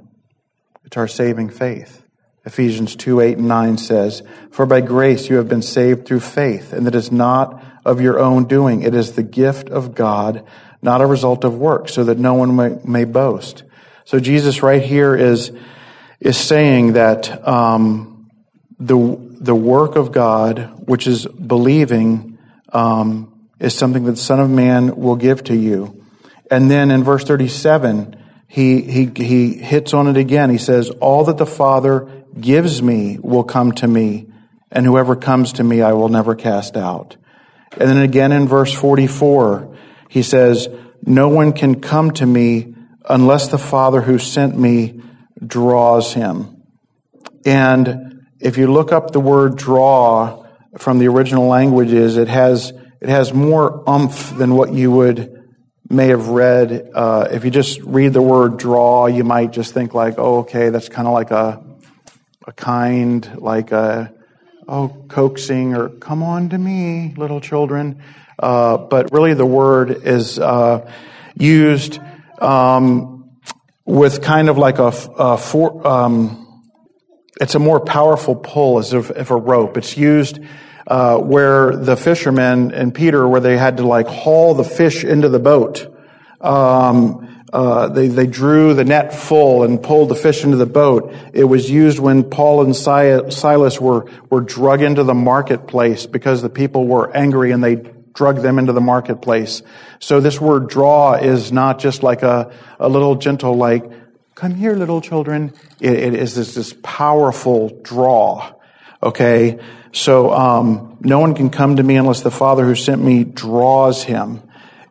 It's 0.86 0.98
our 0.98 1.08
saving 1.08 1.50
faith. 1.50 2.04
Ephesians 2.46 2.96
2 2.96 3.22
8 3.22 3.38
and 3.38 3.48
9 3.48 3.78
says, 3.78 4.22
For 4.52 4.66
by 4.66 4.82
grace 4.82 5.30
you 5.30 5.38
have 5.38 5.50
been 5.50 5.64
saved 5.64 6.06
through 6.06 6.20
faith, 6.20 6.74
and 6.74 6.88
it 6.88 6.94
is 6.94 7.12
not 7.12 7.64
of 7.84 8.02
your 8.02 8.20
own 8.20 8.46
doing. 8.46 8.84
It 8.84 8.94
is 8.94 9.14
the 9.14 9.24
gift 9.24 9.70
of 9.70 9.96
God, 9.96 10.46
not 10.82 11.02
a 11.02 11.06
result 11.06 11.44
of 11.44 11.58
work, 11.58 11.90
so 11.90 12.04
that 12.04 12.20
no 12.20 12.36
one 12.36 12.56
may, 12.56 12.78
may 12.84 13.06
boast. 13.06 13.64
So 14.06 14.20
Jesus 14.20 14.62
right 14.62 14.82
here 14.82 15.16
is, 15.16 15.52
is 16.20 16.38
saying 16.38 16.94
that 16.94 17.48
um, 17.48 18.30
the, 18.80 19.18
the 19.40 19.56
work 19.56 19.96
of 19.96 20.12
God, 20.12 20.88
which 20.88 21.08
is 21.08 21.26
believing, 21.26 22.38
um, 22.70 23.48
is 23.60 23.74
something 23.74 24.04
that 24.06 24.12
the 24.12 24.18
Son 24.18 24.40
of 24.40 24.50
Man 24.50 24.96
will 24.96 25.16
give 25.16 25.44
to 25.46 25.56
you. 25.56 26.05
And 26.52 26.70
then 26.70 26.92
in 26.92 27.04
verse 27.04 27.24
37, 27.24 28.16
he, 28.48 28.82
he, 28.82 29.12
he 29.16 29.54
hits 29.56 29.94
on 29.94 30.08
it 30.08 30.18
again. 30.18 30.50
He 30.50 30.58
says, 30.58 30.90
All 30.90 31.26
that 31.26 31.38
the 31.38 31.46
Father 31.46 32.24
gives 32.40 32.82
me 32.82 33.18
will 33.22 33.44
come 33.44 33.72
to 33.74 33.88
me, 33.88 34.28
and 34.72 34.86
whoever 34.86 35.16
comes 35.16 35.54
to 35.54 35.64
me 35.64 35.82
I 35.82 35.94
will 35.94 36.10
never 36.10 36.36
cast 36.36 36.78
out. 36.78 37.18
And 37.72 37.90
then 37.90 37.98
again 37.98 38.32
in 38.32 38.48
verse 38.48 38.74
44, 38.74 39.76
he 40.10 40.24
says, 40.24 40.70
No 41.06 41.28
one 41.30 41.54
can 41.54 41.82
come 41.82 42.12
to 42.12 42.26
me 42.26 42.76
unless 43.10 43.50
the 43.50 43.58
Father 43.58 44.02
who 44.02 44.20
sent 44.20 44.58
me 44.58 45.02
draws 45.46 46.14
him. 46.14 46.64
And 47.46 48.26
if 48.40 48.58
you 48.58 48.72
look 48.72 48.92
up 48.92 49.12
the 49.12 49.20
word 49.20 49.58
draw 49.58 50.46
from 50.78 51.00
the 51.00 51.08
original 51.08 51.48
languages, 51.48 52.18
it 52.18 52.28
has, 52.28 52.72
it 53.02 53.10
has 53.10 53.34
more 53.34 53.84
umph 53.88 54.36
than 54.38 54.56
what 54.56 54.74
you 54.74 54.92
would 54.92 55.35
may 55.96 56.10
have 56.10 56.28
read, 56.28 56.92
uh, 56.94 57.28
if 57.32 57.46
you 57.46 57.52
just 57.52 57.82
read 57.82 58.14
the 58.14 58.22
word 58.22 58.58
draw, 58.58 59.08
you 59.08 59.24
might 59.24 59.52
just 59.52 59.74
think 59.74 59.94
like, 59.94 60.16
oh, 60.20 60.40
okay, 60.40 60.70
that's 60.70 60.90
kind 60.90 61.08
of 61.08 61.14
like 61.14 61.32
a, 61.32 61.64
a 62.46 62.52
kind, 62.52 63.38
like 63.38 63.72
a, 63.72 64.14
oh, 64.68 64.90
coaxing 65.08 65.74
or 65.74 65.90
come 65.90 66.22
on 66.22 66.50
to 66.50 66.58
me, 66.58 67.14
little 67.18 67.42
children. 67.42 68.04
Uh, 68.38 68.78
but 68.78 69.12
really 69.12 69.34
the 69.34 69.46
word 69.46 69.90
is, 69.90 70.38
uh, 70.38 70.92
used, 71.40 72.00
um, 72.40 73.32
with 73.86 74.22
kind 74.22 74.50
of 74.50 74.58
like 74.58 74.78
a, 74.78 74.92
a 75.18 75.38
for, 75.38 75.88
um, 75.88 76.62
it's 77.40 77.56
a 77.56 77.60
more 77.60 77.80
powerful 77.80 78.36
pull 78.36 78.80
as 78.80 78.94
if, 78.94 79.10
if 79.12 79.32
a 79.32 79.36
rope. 79.36 79.78
It's 79.78 79.98
used, 79.98 80.40
uh, 80.88 81.18
where 81.18 81.76
the 81.76 81.96
fishermen 81.96 82.72
and 82.72 82.94
Peter, 82.94 83.28
where 83.28 83.42
they 83.42 83.58
had 83.58 83.78
to 83.78 83.88
like 83.88 84.08
haul 84.08 84.54
the 84.54 84.64
fish 84.64 85.04
into 85.04 85.30
the 85.30 85.40
boat. 85.40 85.88
Um, 86.42 87.44
uh, 87.52 87.88
they, 87.88 88.08
they 88.08 88.28
drew 88.28 88.74
the 88.74 88.84
net 88.84 89.14
full 89.14 89.64
and 89.64 89.82
pulled 89.82 90.10
the 90.10 90.16
fish 90.16 90.44
into 90.44 90.58
the 90.58 90.66
boat. 90.66 91.14
It 91.34 91.46
was 91.46 91.70
used 91.70 92.00
when 92.00 92.30
Paul 92.30 92.64
and 92.64 92.76
Silas 92.76 93.80
were, 93.80 94.12
were 94.30 94.42
drug 94.42 94.82
into 94.82 95.04
the 95.04 95.14
marketplace 95.14 96.06
because 96.06 96.42
the 96.42 96.50
people 96.50 96.86
were 96.86 97.16
angry 97.16 97.52
and 97.52 97.64
they 97.64 97.78
drug 98.14 98.42
them 98.42 98.60
into 98.60 98.74
the 98.74 98.82
marketplace. 98.82 99.62
So 100.00 100.20
this 100.20 100.42
word 100.42 100.70
draw 100.70 101.14
is 101.14 101.52
not 101.52 101.80
just 101.80 102.04
like 102.04 102.24
a, 102.24 102.52
a 102.80 102.90
little 102.90 103.16
gentle, 103.16 103.56
like, 103.56 103.90
come 104.36 104.56
here, 104.56 104.74
little 104.74 105.02
children. 105.02 105.54
it, 105.80 105.94
it 105.94 106.14
is 106.14 106.36
this, 106.36 106.56
this 106.56 106.76
powerful 106.84 107.70
draw. 107.84 108.54
Okay. 109.06 109.60
So, 109.94 110.34
um, 110.34 110.98
no 111.02 111.20
one 111.20 111.36
can 111.36 111.52
come 111.52 111.76
to 111.76 111.84
me 111.84 111.96
unless 111.96 112.22
the 112.22 112.32
Father 112.32 112.66
who 112.66 112.76
sent 112.76 113.02
me 113.02 113.24
draws 113.24 114.04
him. 114.04 114.42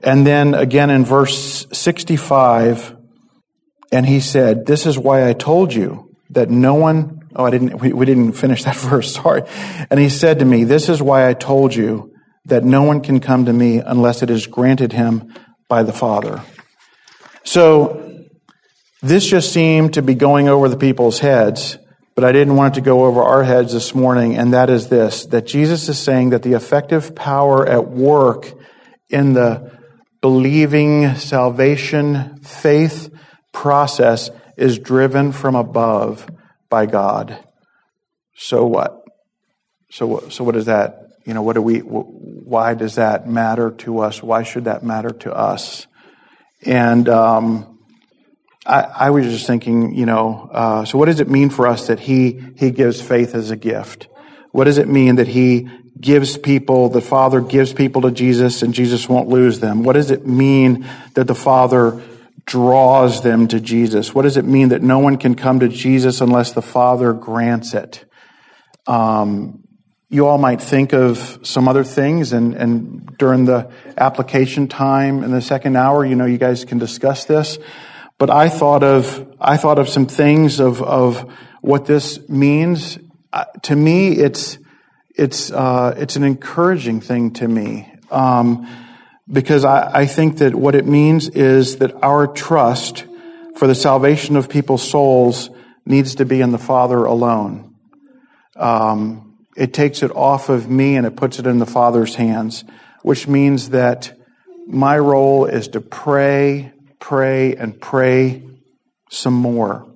And 0.03 0.25
then 0.27 0.55
again 0.55 0.91
in 0.91 1.05
verse 1.05 1.67
65, 1.73 2.97
and 3.91 4.07
he 4.07 4.21
said, 4.21 4.67
This 4.67 4.87
is 4.87 4.97
why 4.97 5.29
I 5.29 5.33
told 5.33 5.75
you 5.75 6.15
that 6.31 6.49
no 6.49 6.75
one, 6.75 7.29
oh, 7.35 7.45
I 7.45 7.51
didn't, 7.51 7.81
we, 7.81 7.93
we 7.93 8.07
didn't 8.07 8.33
finish 8.33 8.65
that 8.65 8.77
verse, 8.91 9.15
sorry. 9.15 9.43
And 9.91 9.99
he 9.99 10.09
said 10.09 10.39
to 10.39 10.45
me, 10.45 10.65
This 10.65 10.89
is 10.89 11.03
why 11.03 11.29
I 11.29 11.35
told 11.35 11.75
you 11.75 12.13
that 12.47 12.63
no 12.63 12.83
one 12.83 13.01
can 13.01 13.19
come 13.21 13.47
to 13.47 13.53
me 13.53 13.79
unless 13.79 14.23
it 14.23 14.31
is 14.31 14.47
granted 14.47 14.93
him 14.93 15.35
by 15.69 15.83
the 15.83 15.93
Father. 15.93 16.43
So, 17.45 18.01
this 19.03 19.27
just 19.27 19.53
seemed 19.53 19.95
to 19.95 20.03
be 20.03 20.15
going 20.15 20.49
over 20.49 20.69
the 20.69 20.79
people's 20.79 21.19
heads 21.19 21.79
but 22.15 22.25
I 22.25 22.33
didn't 22.33 22.57
want 22.57 22.75
it 22.75 22.81
to 22.81 22.85
go 22.85 23.05
over 23.05 23.23
our 23.23 23.43
heads 23.43 23.73
this 23.73 23.95
morning, 23.95 24.37
and 24.37 24.53
that 24.53 24.71
is 24.71 24.89
this 24.89 25.27
that 25.27 25.47
Jesus 25.47 25.89
is 25.89 25.99
saying 25.99 26.31
that 26.31 26.43
the 26.43 26.53
effective 26.53 27.15
power 27.15 27.67
at 27.67 27.89
work 27.89 28.53
in 29.09 29.33
the 29.33 29.73
believing 30.21 31.17
salvation 31.17 32.39
faith 32.39 33.11
process 33.53 34.31
is 34.57 34.79
driven 34.79 35.33
from 35.33 35.55
above 35.55 36.29
by 36.69 36.87
God. 36.87 37.39
So 38.37 38.67
what? 38.67 39.01
So, 39.91 40.07
what 40.07 40.33
so 40.33 40.45
what 40.45 40.57
is 40.57 40.67
that? 40.67 41.01
You 41.25 41.35
know, 41.35 41.43
what 41.43 41.55
do 41.55 41.63
we, 41.63 41.79
why 41.79 42.75
does 42.75 42.97
that 42.97 43.27
matter 43.27 43.71
to 43.71 44.01
us? 44.01 44.23
Why 44.23 44.43
should 44.43 44.65
that 44.65 44.83
matter 44.83 45.11
to 45.11 45.35
us? 45.35 45.87
And, 46.63 47.09
um, 47.09 47.74
I, 48.67 48.81
I, 48.81 49.11
was 49.11 49.27
just 49.27 49.47
thinking, 49.47 49.95
you 49.95 50.07
know, 50.07 50.49
uh, 50.53 50.85
so 50.85 50.97
what 50.97 51.07
does 51.07 51.21
it 51.21 51.29
mean 51.29 51.51
for 51.51 51.67
us 51.67 51.89
that 51.89 52.01
he 52.01 52.41
he 52.57 52.71
gives 52.71 53.01
faith 53.01 53.35
as 53.35 53.51
a 53.51 53.57
gift? 53.57 54.09
What 54.53 54.65
does 54.65 54.79
it 54.79 54.89
mean 54.89 55.17
that 55.17 55.29
he 55.29 55.69
gives 56.01 56.39
people, 56.39 56.89
the 56.89 57.01
Father 57.01 57.41
gives 57.41 57.73
people 57.73 58.03
to 58.03 58.11
Jesus 58.11 58.63
and 58.63 58.73
Jesus 58.73 59.09
won't 59.09 59.29
lose 59.29 59.61
them? 59.61 59.83
What 59.83 59.95
does 59.95 60.11
it 60.11 60.27
mean 60.27 60.87
that 61.15 61.27
the 61.27 61.35
Father 61.35 62.01
draws 62.47 63.23
them 63.23 63.49
to 63.49 63.61
Jesus? 63.61 64.15
What 64.15 64.23
does 64.23 64.37
it 64.37 64.45
mean 64.45 64.69
that 64.69 64.83
no 64.83 64.99
one 64.99 65.17
can 65.17 65.35
come 65.35 65.61
to 65.61 65.69
Jesus 65.69 66.21
unless 66.21 66.53
the 66.53 66.63
Father 66.63 67.13
grants 67.13 67.75
it? 67.75 68.05
Um, 68.87 69.65
you 70.11 70.27
all 70.27 70.39
might 70.39 70.61
think 70.61 70.93
of 70.93 71.41
some 71.43 71.69
other 71.69 71.85
things 71.85 72.33
and, 72.33 72.55
and 72.55 73.17
during 73.19 73.47
the 73.47 73.71
application 73.97 74.69
time 74.69 75.25
in 75.25 75.31
the 75.31 75.41
second 75.43 75.77
hour, 75.77 76.05
you 76.05 76.15
know, 76.15 76.27
you 76.27 76.39
guys 76.39 76.65
can 76.65 76.79
discuss 76.79 77.25
this. 77.25 77.59
But 78.19 78.31
I 78.31 78.49
thought 78.49 78.83
of, 78.83 79.35
I 79.41 79.57
thought 79.57 79.79
of 79.79 79.89
some 79.89 80.07
things 80.07 80.61
of, 80.61 80.83
of 80.83 81.31
what 81.61 81.87
this 81.87 82.29
means. 82.29 82.99
Uh, 83.33 83.45
to 83.63 83.75
me, 83.75 84.13
it's, 84.13 84.59
it's, 85.17 85.51
uh, 85.51 85.95
it's 85.97 86.17
an 86.17 86.23
encouraging 86.23 87.01
thing 87.01 87.33
to 87.35 87.49
me. 87.49 87.93
Um, 88.11 88.69
because 89.31 89.65
I, 89.65 90.03
I 90.03 90.07
think 90.07 90.39
that 90.39 90.55
what 90.55 90.75
it 90.75 90.87
means 90.87 91.29
is 91.29 91.79
that 91.79 91.95
our 92.03 92.27
trust 92.27 93.05
for 93.57 93.67
the 93.67 93.75
salvation 93.75 94.37
of 94.37 94.49
people's 94.49 94.89
souls 94.89 95.51
needs 95.87 96.17
to 96.17 96.25
be 96.25 96.41
in 96.41 96.53
the 96.53 96.59
Father 96.59 97.05
alone. 97.05 97.75
Um, 98.57 99.39
it 99.57 99.73
takes 99.73 100.03
it 100.03 100.11
off 100.11 100.49
of 100.49 100.69
me 100.69 100.97
and 100.97 101.07
it 101.07 101.17
puts 101.17 101.39
it 101.39 101.47
in 101.47 101.59
the 101.59 101.67
Father's 101.67 102.15
hands, 102.15 102.65
which 103.03 103.27
means 103.27 103.71
that 103.71 104.17
my 104.67 104.99
role 104.99 105.47
is 105.47 105.69
to 105.69 105.81
pray 105.81 106.73
pray 107.05 107.55
and 107.55 107.79
pray 107.79 108.43
some 109.11 109.35
more 109.35 109.87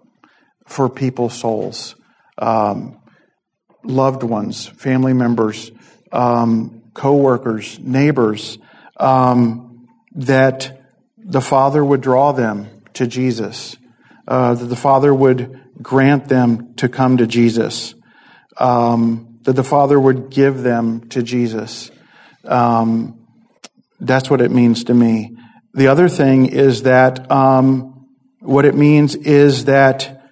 for 0.66 0.90
people's 0.90 1.32
souls, 1.32 1.94
um, 2.36 3.00
loved 3.82 4.22
ones, 4.22 4.66
family 4.66 5.14
members, 5.14 5.70
um, 6.12 6.82
co-workers, 6.92 7.78
neighbors, 7.78 8.58
um, 8.98 9.86
that 10.16 10.82
the 11.16 11.40
Father 11.40 11.82
would 11.82 12.02
draw 12.02 12.32
them 12.32 12.68
to 12.92 13.06
Jesus, 13.06 13.78
uh, 14.26 14.52
that 14.52 14.66
the 14.66 14.76
Father 14.76 15.14
would 15.14 15.58
grant 15.80 16.28
them 16.28 16.74
to 16.74 16.90
come 16.90 17.16
to 17.16 17.26
Jesus, 17.26 17.94
um, 18.58 19.38
that 19.44 19.54
the 19.54 19.64
Father 19.64 19.98
would 19.98 20.28
give 20.28 20.62
them 20.62 21.08
to 21.08 21.22
Jesus. 21.22 21.90
Um, 22.44 23.26
that's 23.98 24.28
what 24.28 24.42
it 24.42 24.50
means 24.50 24.84
to 24.84 24.92
me. 24.92 25.37
The 25.74 25.88
other 25.88 26.08
thing 26.08 26.46
is 26.46 26.82
that 26.82 27.30
um, 27.30 28.06
what 28.40 28.64
it 28.64 28.74
means 28.74 29.14
is 29.14 29.66
that 29.66 30.22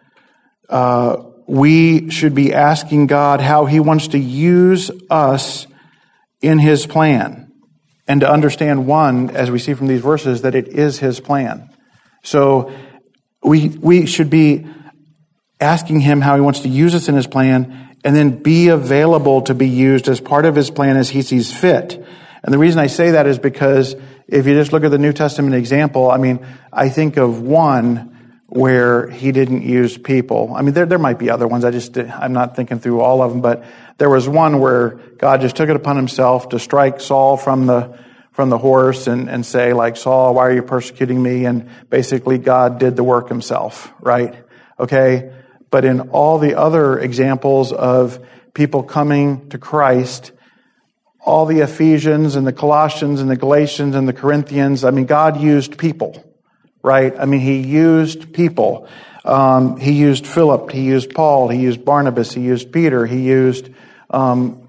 uh, 0.69 1.23
we 1.47 2.11
should 2.11 2.35
be 2.35 2.53
asking 2.53 3.07
God 3.07 3.41
how 3.41 3.67
He 3.67 3.81
wants 3.81 4.09
to 4.09 4.19
use 4.19 4.91
us 5.11 5.67
in 6.41 6.59
His 6.59 6.87
plan. 6.87 7.53
And 8.09 8.21
to 8.21 8.31
understand, 8.31 8.87
one, 8.87 9.31
as 9.31 9.51
we 9.51 9.59
see 9.59 9.75
from 9.75 9.89
these 9.89 10.01
verses, 10.01 10.43
that 10.43 10.55
it 10.55 10.69
is 10.69 10.99
His 10.99 11.21
plan. 11.21 11.71
So 12.23 12.73
we, 13.43 13.69
we 13.69 14.07
should 14.07 14.31
be 14.31 14.67
asking 15.61 16.01
Him 16.01 16.21
how 16.21 16.35
He 16.35 16.41
wants 16.41 16.61
to 16.61 16.69
use 16.69 16.95
us 16.95 17.09
in 17.09 17.15
His 17.15 17.27
plan 17.27 17.97
and 18.05 18.15
then 18.15 18.43
be 18.43 18.69
available 18.69 19.43
to 19.43 19.55
be 19.55 19.69
used 19.69 20.09
as 20.09 20.21
part 20.21 20.47
of 20.47 20.55
His 20.55 20.71
plan 20.71 20.97
as 20.97 21.11
He 21.11 21.23
sees 21.23 21.53
fit. 21.53 22.05
And 22.43 22.55
the 22.55 22.59
reason 22.59 22.79
I 22.79 22.87
say 22.87 23.13
that 23.13 23.27
is 23.27 23.39
because 23.39 23.97
if 24.29 24.47
you 24.47 24.55
just 24.55 24.73
look 24.73 24.85
at 24.85 24.91
the 24.91 24.99
New 24.99 25.13
Testament 25.13 25.55
example, 25.55 26.11
I 26.11 26.17
mean, 26.17 26.45
I 26.73 26.89
think 26.89 27.17
of 27.17 27.41
one 27.41 28.13
where 28.47 29.09
he 29.09 29.33
didn't 29.33 29.63
use 29.63 29.99
people. 29.99 30.53
I 30.55 30.63
mean, 30.63 30.75
there, 30.75 30.87
there 30.87 30.99
might 30.99 31.19
be 31.19 31.31
other 31.31 31.49
ones. 31.49 31.65
I 31.65 31.71
just, 31.71 31.99
I'm 31.99 32.33
not 32.33 32.57
thinking 32.57 32.79
through 32.79 33.01
all 33.01 33.23
of 33.23 33.33
them, 33.33 33.41
but 33.41 33.65
there 33.99 34.11
was 34.11 34.29
one 34.29 34.61
where 34.61 35.01
God 35.19 35.41
just 35.41 35.57
took 35.57 35.69
it 35.69 35.77
upon 35.77 35.97
himself 35.97 36.51
to 36.51 36.59
strike 36.59 37.01
Saul 37.01 37.37
from 37.37 37.67
the, 37.67 37.99
from 38.33 38.51
the 38.51 38.59
horse 38.59 39.07
and, 39.07 39.29
and 39.29 39.45
say, 39.45 39.73
like, 39.73 39.97
Saul, 39.97 40.35
why 40.35 40.47
are 40.47 40.53
you 40.53 40.63
persecuting 40.63 41.21
me? 41.21 41.45
And 41.45 41.69
basically 41.91 42.39
God 42.39 42.79
did 42.79 42.95
the 42.95 43.05
work 43.05 43.29
himself, 43.29 43.93
right? 44.01 44.35
Okay. 44.79 45.33
But 45.71 45.85
in 45.85 46.11
all 46.11 46.39
the 46.39 46.55
other 46.57 46.99
examples 46.99 47.73
of 47.73 48.25
people 48.55 48.83
coming 48.83 49.49
to 49.51 49.59
Christ, 49.59 50.33
all 51.27 51.45
the 51.45 51.61
Ephesians 51.61 52.37
and 52.37 52.47
the 52.47 52.53
Colossians 52.53 53.21
and 53.21 53.29
the 53.29 53.37
Galatians 53.37 53.95
and 53.95 54.09
the 54.09 54.13
Corinthians, 54.13 54.85
I 54.85 54.93
mean, 54.93 55.07
God 55.07 55.41
used 55.41 55.77
people 55.77 56.23
right? 56.87 57.15
I 57.19 57.25
mean, 57.25 57.41
he 57.41 57.59
used 57.59 58.33
people. 58.33 58.87
Um, 59.25 59.77
he 59.77 59.91
used 59.91 60.25
Philip, 60.25 60.71
he 60.71 60.83
used 60.83 61.13
Paul, 61.15 61.49
he 61.49 61.59
used 61.59 61.85
Barnabas, 61.85 62.33
he 62.33 62.43
used 62.43 62.71
Peter, 62.71 63.07
he 63.07 63.23
used 63.23 63.71
um, 64.09 64.69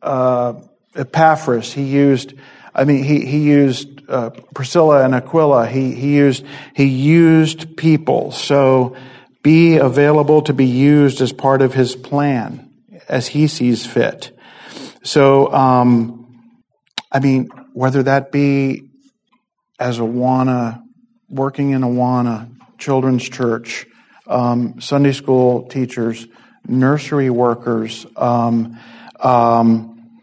uh, 0.00 0.54
Epaphras, 0.94 1.74
he 1.74 1.82
used, 1.82 2.32
I 2.74 2.84
mean, 2.84 3.04
he, 3.04 3.26
he 3.26 3.40
used 3.40 4.00
uh, 4.08 4.30
Priscilla 4.54 5.04
and 5.04 5.14
Aquila, 5.14 5.66
he, 5.66 5.94
he 5.94 6.16
used, 6.16 6.42
he 6.74 6.86
used 6.86 7.76
people. 7.76 8.32
So 8.32 8.96
be 9.42 9.76
available 9.76 10.40
to 10.42 10.54
be 10.54 10.64
used 10.64 11.20
as 11.20 11.34
part 11.34 11.60
of 11.60 11.74
his 11.74 11.94
plan 11.94 12.70
as 13.10 13.26
he 13.26 13.46
sees 13.46 13.84
fit. 13.84 14.34
So, 15.02 15.52
um, 15.52 16.44
I 17.10 17.18
mean, 17.18 17.48
whether 17.72 18.04
that 18.04 18.30
be 18.30 18.88
as 19.78 19.98
Awana 19.98 20.82
working 21.28 21.70
in 21.70 21.82
Awana 21.82 22.50
Children's 22.78 23.28
Church, 23.28 23.86
um, 24.26 24.80
Sunday 24.80 25.12
school 25.12 25.66
teachers, 25.68 26.26
nursery 26.66 27.30
workers, 27.30 28.06
um, 28.16 28.78
um, 29.18 30.20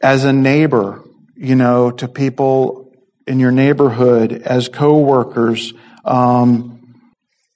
as 0.00 0.24
a 0.24 0.32
neighbor, 0.32 1.02
you 1.36 1.56
know, 1.56 1.90
to 1.90 2.06
people 2.06 2.92
in 3.26 3.40
your 3.40 3.50
neighborhood, 3.50 4.32
as 4.32 4.68
co-workers, 4.68 5.72
um, 6.04 6.94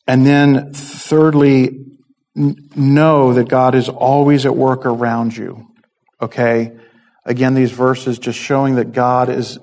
and 0.06 0.26
then 0.26 0.72
thirdly, 0.72 1.84
know 2.34 3.34
that 3.34 3.48
God 3.48 3.74
is 3.74 3.88
always 3.88 4.46
at 4.46 4.56
work 4.56 4.86
around 4.86 5.36
you. 5.36 5.68
Okay? 6.20 6.72
Again, 7.24 7.54
these 7.54 7.72
verses 7.72 8.18
just 8.18 8.38
showing 8.38 8.76
that 8.76 8.92
God 8.92 9.28
is 9.28 9.58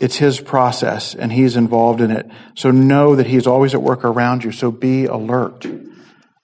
it's 0.00 0.16
his 0.16 0.40
process 0.40 1.14
and 1.14 1.30
he's 1.30 1.56
involved 1.56 2.00
in 2.00 2.10
it. 2.10 2.26
So 2.54 2.70
know 2.70 3.16
that 3.16 3.26
he's 3.26 3.46
always 3.46 3.74
at 3.74 3.82
work 3.82 4.02
around 4.02 4.42
you. 4.42 4.50
So 4.50 4.70
be 4.70 5.04
alert. 5.04 5.66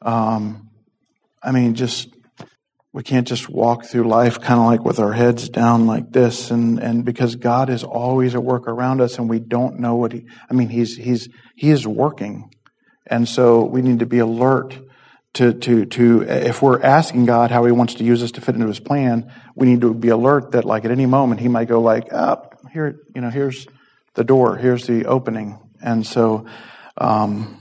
Um, 0.02 0.68
I 1.42 1.52
mean, 1.52 1.74
just, 1.74 2.10
we 2.92 3.02
can't 3.02 3.26
just 3.26 3.48
walk 3.48 3.86
through 3.86 4.04
life 4.04 4.40
kind 4.40 4.60
of 4.60 4.66
like 4.66 4.84
with 4.84 4.98
our 4.98 5.14
heads 5.14 5.48
down 5.48 5.86
like 5.86 6.12
this 6.12 6.50
and, 6.50 6.78
and 6.78 7.02
because 7.02 7.36
God 7.36 7.70
is 7.70 7.82
always 7.82 8.34
at 8.34 8.44
work 8.44 8.68
around 8.68 9.00
us 9.00 9.18
and 9.18 9.28
we 9.28 9.38
don't 9.38 9.80
know 9.80 9.94
what 9.94 10.12
he, 10.12 10.26
I 10.50 10.52
mean, 10.52 10.68
he's, 10.68 10.94
he's, 10.96 11.30
he 11.54 11.70
is 11.70 11.86
working. 11.86 12.50
And 13.06 13.26
so 13.26 13.64
we 13.64 13.80
need 13.80 14.00
to 14.00 14.06
be 14.06 14.18
alert 14.18 14.78
to, 15.36 15.52
to, 15.52 15.84
to, 15.84 16.22
if 16.22 16.62
we're 16.62 16.80
asking 16.82 17.26
God 17.26 17.50
how 17.50 17.66
he 17.66 17.72
wants 17.72 17.94
to 17.94 18.04
use 18.04 18.22
us 18.22 18.32
to 18.32 18.40
fit 18.40 18.54
into 18.54 18.66
his 18.66 18.80
plan, 18.80 19.30
we 19.54 19.66
need 19.66 19.82
to 19.82 19.92
be 19.92 20.08
alert 20.08 20.52
that 20.52 20.64
like 20.64 20.86
at 20.86 20.90
any 20.90 21.04
moment 21.04 21.40
he 21.40 21.48
might 21.48 21.68
go 21.68 21.80
like, 21.80 22.10
up, 22.10 22.58
oh, 22.64 22.68
here, 22.68 23.00
you 23.14 23.20
know, 23.20 23.28
here's 23.28 23.66
the 24.14 24.24
door, 24.24 24.56
here's 24.56 24.86
the 24.86 25.04
opening. 25.04 25.58
And 25.82 26.06
so, 26.06 26.46
um, 26.96 27.60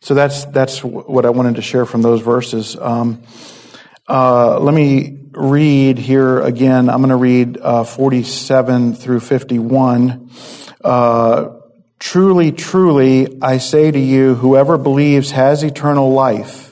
so 0.00 0.12
that's, 0.12 0.44
that's 0.46 0.84
what 0.84 1.24
I 1.24 1.30
wanted 1.30 1.54
to 1.54 1.62
share 1.62 1.86
from 1.86 2.02
those 2.02 2.20
verses. 2.20 2.76
Um, 2.76 3.22
uh, 4.06 4.60
let 4.60 4.74
me 4.74 5.18
read 5.32 5.96
here 5.96 6.40
again. 6.40 6.90
I'm 6.90 6.98
going 6.98 7.08
to 7.08 7.16
read 7.16 7.56
uh, 7.56 7.84
47 7.84 8.96
through 8.96 9.20
51. 9.20 10.30
Uh, 10.84 11.48
truly, 11.98 12.52
truly, 12.52 13.40
I 13.40 13.56
say 13.56 13.90
to 13.90 13.98
you, 13.98 14.34
whoever 14.34 14.76
believes 14.76 15.30
has 15.30 15.62
eternal 15.62 16.12
life. 16.12 16.71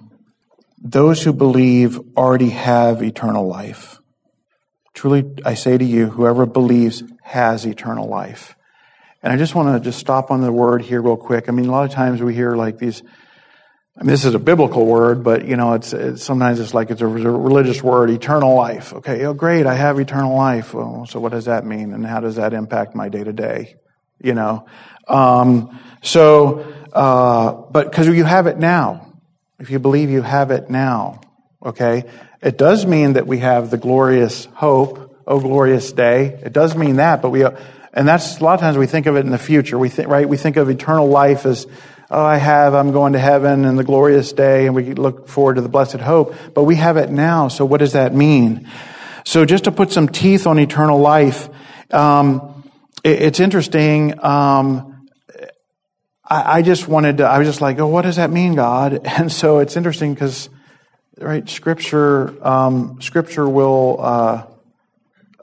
those 0.81 1.23
who 1.23 1.31
believe 1.31 1.99
already 2.17 2.49
have 2.49 3.03
eternal 3.03 3.47
life. 3.47 3.99
Truly, 4.93 5.23
I 5.45 5.53
say 5.53 5.77
to 5.77 5.85
you, 5.85 6.07
whoever 6.07 6.45
believes 6.45 7.03
has 7.21 7.65
eternal 7.65 8.07
life. 8.07 8.55
And 9.23 9.31
I 9.31 9.37
just 9.37 9.53
want 9.53 9.75
to 9.75 9.79
just 9.79 9.99
stop 9.99 10.31
on 10.31 10.41
the 10.41 10.51
word 10.51 10.81
here 10.81 11.01
real 11.01 11.17
quick. 11.17 11.47
I 11.47 11.51
mean, 11.51 11.67
a 11.67 11.71
lot 11.71 11.85
of 11.85 11.91
times 11.91 12.21
we 12.21 12.33
hear 12.33 12.55
like 12.55 12.79
these, 12.79 13.03
I 13.95 14.01
mean, 14.01 14.09
this 14.09 14.25
is 14.25 14.33
a 14.33 14.39
biblical 14.39 14.87
word, 14.87 15.23
but 15.23 15.45
you 15.45 15.55
know, 15.55 15.73
it's, 15.73 15.93
it's 15.93 16.23
sometimes 16.23 16.59
it's 16.59 16.73
like 16.73 16.89
it's 16.89 17.01
a, 17.01 17.07
religious 17.07 17.83
word, 17.83 18.09
eternal 18.09 18.55
life. 18.55 18.93
Okay, 18.93 19.23
oh 19.25 19.33
great, 19.33 19.67
I 19.67 19.75
have 19.75 19.99
eternal 19.99 20.35
life. 20.35 20.73
Well, 20.73 21.05
so 21.05 21.19
what 21.19 21.31
does 21.31 21.45
that 21.45 21.65
mean, 21.65 21.93
and 21.93 22.05
how 22.05 22.19
does 22.19 22.37
that 22.37 22.53
impact 22.53 22.95
my 22.95 23.09
day 23.09 23.23
to 23.23 23.33
day? 23.33 23.75
You 24.19 24.33
know, 24.33 24.65
um, 25.07 25.79
so, 26.01 26.73
uh, 26.93 27.51
but 27.51 27.91
because 27.91 28.07
you 28.07 28.23
have 28.23 28.47
it 28.47 28.57
now, 28.57 29.10
if 29.61 29.69
you 29.69 29.77
believe 29.77 30.09
you 30.09 30.23
have 30.23 30.49
it 30.49 30.69
now, 30.69 31.21
okay, 31.63 32.05
it 32.41 32.57
does 32.57 32.85
mean 32.85 33.13
that 33.13 33.27
we 33.27 33.37
have 33.37 33.69
the 33.69 33.77
glorious 33.77 34.45
hope 34.45 35.07
oh 35.27 35.39
glorious 35.39 35.91
day. 35.91 36.39
It 36.43 36.51
does 36.51 36.75
mean 36.75 36.95
that, 36.95 37.21
but 37.21 37.29
we, 37.29 37.45
and 37.45 38.07
that's 38.07 38.39
a 38.39 38.43
lot 38.43 38.55
of 38.55 38.59
times 38.59 38.75
we 38.75 38.87
think 38.87 39.05
of 39.05 39.15
it 39.15 39.19
in 39.19 39.31
the 39.31 39.37
future. 39.37 39.77
We 39.77 39.89
think, 39.89 40.09
right? 40.09 40.27
We 40.27 40.37
think 40.37 40.57
of 40.57 40.67
eternal 40.69 41.07
life 41.09 41.45
as, 41.45 41.67
oh, 42.09 42.25
I 42.25 42.37
have, 42.37 42.73
I'm 42.73 42.91
going 42.91 43.13
to 43.13 43.19
heaven 43.19 43.65
and 43.65 43.77
the 43.77 43.83
glorious 43.83 44.33
day, 44.33 44.65
and 44.65 44.75
we 44.75 44.93
look 44.93 45.27
forward 45.27 45.55
to 45.55 45.61
the 45.61 45.69
blessed 45.69 45.97
hope. 45.97 46.35
But 46.53 46.63
we 46.63 46.75
have 46.75 46.97
it 46.97 47.11
now. 47.11 47.47
So 47.47 47.63
what 47.63 47.79
does 47.79 47.93
that 47.93 48.13
mean? 48.15 48.67
So 49.23 49.45
just 49.45 49.65
to 49.65 49.71
put 49.71 49.91
some 49.91 50.09
teeth 50.09 50.47
on 50.47 50.57
eternal 50.57 50.99
life, 50.99 51.49
um, 51.91 52.63
it, 53.03 53.21
it's 53.21 53.39
interesting. 53.39 54.23
Um, 54.23 54.90
I, 56.31 56.59
I, 56.59 56.61
just 56.61 56.87
wanted 56.87 57.17
to, 57.17 57.25
I 57.25 57.39
was 57.39 57.47
just 57.47 57.59
like, 57.59 57.77
oh, 57.79 57.87
what 57.87 58.03
does 58.03 58.15
that 58.15 58.31
mean, 58.31 58.55
God? 58.55 59.01
And 59.05 59.29
so 59.29 59.59
it's 59.59 59.75
interesting 59.75 60.13
because, 60.13 60.49
right, 61.17 61.47
scripture, 61.49 62.33
um, 62.47 63.01
scripture 63.01 63.47
will, 63.49 63.97
uh, 63.99 64.45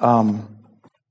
um, 0.00 0.56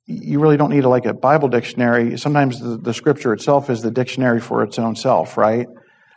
you 0.08 0.40
really 0.40 0.58
don't 0.58 0.72
need 0.72 0.84
a, 0.84 0.90
like 0.90 1.06
a 1.06 1.14
Bible 1.14 1.48
dictionary. 1.48 2.18
Sometimes 2.18 2.60
the, 2.60 2.78
the, 2.78 2.94
scripture 2.94 3.34
itself 3.34 3.70
is 3.70 3.84
the 3.84 3.92
dictionary 3.92 4.42
for 4.42 4.64
its 4.64 4.80
own 4.80 4.96
self, 4.96 5.38
right? 5.38 5.68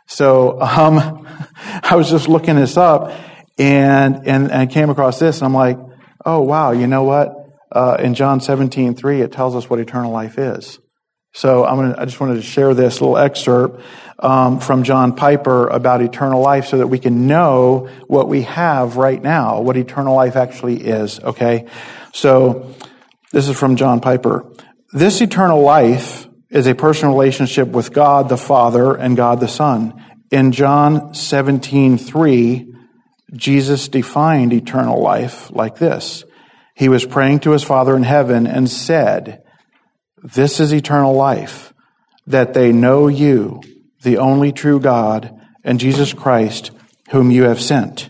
So 0.07 0.59
um, 0.59 1.27
I 1.83 1.95
was 1.95 2.09
just 2.09 2.27
looking 2.27 2.55
this 2.55 2.77
up 2.77 3.13
and, 3.59 4.27
and, 4.27 4.51
and 4.51 4.71
came 4.71 4.89
across 4.89 5.19
this, 5.19 5.37
and 5.37 5.45
I'm 5.45 5.53
like, 5.53 5.77
oh, 6.25 6.41
wow, 6.41 6.71
you 6.71 6.87
know 6.87 7.03
what? 7.03 7.35
Uh, 7.71 7.97
in 7.99 8.15
John 8.15 8.41
17, 8.41 8.95
3, 8.95 9.21
it 9.21 9.31
tells 9.31 9.55
us 9.55 9.69
what 9.69 9.79
eternal 9.79 10.11
life 10.11 10.39
is. 10.39 10.79
So 11.33 11.65
I'm 11.65 11.77
gonna, 11.77 11.95
I 11.97 12.05
just 12.05 12.19
wanted 12.19 12.35
to 12.35 12.41
share 12.41 12.73
this 12.73 12.99
little 12.99 13.17
excerpt 13.17 13.81
um, 14.19 14.59
from 14.59 14.83
John 14.83 15.15
Piper 15.15 15.67
about 15.67 16.01
eternal 16.01 16.41
life 16.41 16.67
so 16.67 16.77
that 16.77 16.87
we 16.87 16.99
can 16.99 17.27
know 17.27 17.89
what 18.07 18.27
we 18.27 18.43
have 18.43 18.97
right 18.97 19.21
now, 19.21 19.61
what 19.61 19.77
eternal 19.77 20.15
life 20.15 20.35
actually 20.35 20.81
is, 20.81 21.19
okay? 21.19 21.67
So 22.13 22.73
this 23.31 23.47
is 23.47 23.57
from 23.57 23.77
John 23.77 24.01
Piper. 24.01 24.45
This 24.91 25.21
eternal 25.21 25.61
life 25.61 26.27
is 26.49 26.67
a 26.67 26.75
personal 26.75 27.13
relationship 27.13 27.69
with 27.69 27.93
God 27.93 28.27
the 28.27 28.37
Father 28.37 28.93
and 28.93 29.15
God 29.15 29.39
the 29.39 29.47
Son. 29.47 30.03
In 30.29 30.51
John 30.51 31.13
17, 31.13 31.97
3, 31.97 32.73
Jesus 33.33 33.87
defined 33.87 34.51
eternal 34.51 35.01
life 35.01 35.49
like 35.51 35.77
this. 35.77 36.25
He 36.75 36.89
was 36.89 37.05
praying 37.05 37.41
to 37.41 37.51
his 37.51 37.63
Father 37.63 37.95
in 37.95 38.03
heaven 38.03 38.47
and 38.47 38.69
said, 38.69 39.40
This 40.23 40.59
is 40.59 40.73
eternal 40.73 41.13
life, 41.13 41.73
that 42.27 42.53
they 42.53 42.71
know 42.71 43.07
you, 43.07 43.61
the 44.03 44.17
only 44.17 44.51
true 44.51 44.79
God, 44.79 45.39
and 45.63 45.79
Jesus 45.79 46.13
Christ, 46.13 46.71
whom 47.09 47.31
you 47.31 47.43
have 47.43 47.61
sent. 47.61 48.09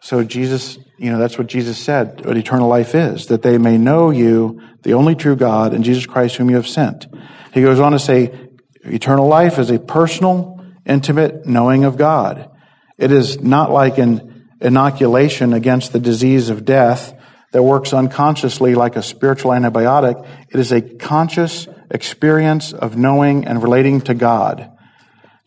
So 0.00 0.22
Jesus, 0.24 0.78
you 0.98 1.10
know, 1.10 1.18
that's 1.18 1.36
what 1.38 1.48
Jesus 1.48 1.78
said, 1.78 2.24
what 2.24 2.36
eternal 2.36 2.68
life 2.68 2.94
is, 2.94 3.26
that 3.26 3.42
they 3.42 3.58
may 3.58 3.78
know 3.78 4.10
you, 4.10 4.60
the 4.82 4.94
only 4.94 5.14
true 5.14 5.36
God, 5.36 5.74
and 5.74 5.84
Jesus 5.84 6.06
Christ, 6.06 6.36
whom 6.36 6.50
you 6.50 6.56
have 6.56 6.68
sent. 6.68 7.06
He 7.52 7.62
goes 7.62 7.80
on 7.80 7.92
to 7.92 7.98
say, 7.98 8.48
eternal 8.84 9.26
life 9.26 9.58
is 9.58 9.70
a 9.70 9.78
personal, 9.78 10.64
intimate 10.86 11.46
knowing 11.46 11.84
of 11.84 11.96
God. 11.96 12.50
It 12.96 13.12
is 13.12 13.40
not 13.40 13.70
like 13.70 13.98
an 13.98 14.46
inoculation 14.60 15.52
against 15.52 15.92
the 15.92 16.00
disease 16.00 16.48
of 16.48 16.64
death 16.64 17.12
that 17.52 17.62
works 17.62 17.92
unconsciously 17.92 18.74
like 18.74 18.96
a 18.96 19.02
spiritual 19.02 19.52
antibiotic. 19.52 20.26
It 20.50 20.60
is 20.60 20.72
a 20.72 20.80
conscious 20.80 21.66
experience 21.90 22.72
of 22.72 22.96
knowing 22.96 23.46
and 23.46 23.62
relating 23.62 24.00
to 24.02 24.14
God. 24.14 24.70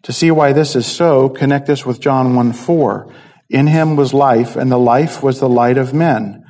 To 0.04 0.14
see 0.14 0.32
why 0.32 0.54
this 0.54 0.76
is 0.76 0.88
so, 0.88 1.30
connect 1.30 1.68
this 1.68 1.86
with 1.86 2.00
John 2.00 2.36
1 2.36 2.54
4. 2.54 3.14
In 3.50 3.68
him 3.68 3.96
was 3.96 4.14
life, 4.14 4.56
and 4.56 4.72
the 4.72 4.80
life 4.80 5.22
was 5.22 5.40
the 5.40 5.50
light 5.50 5.78
of 5.78 5.94
men. 5.94 6.46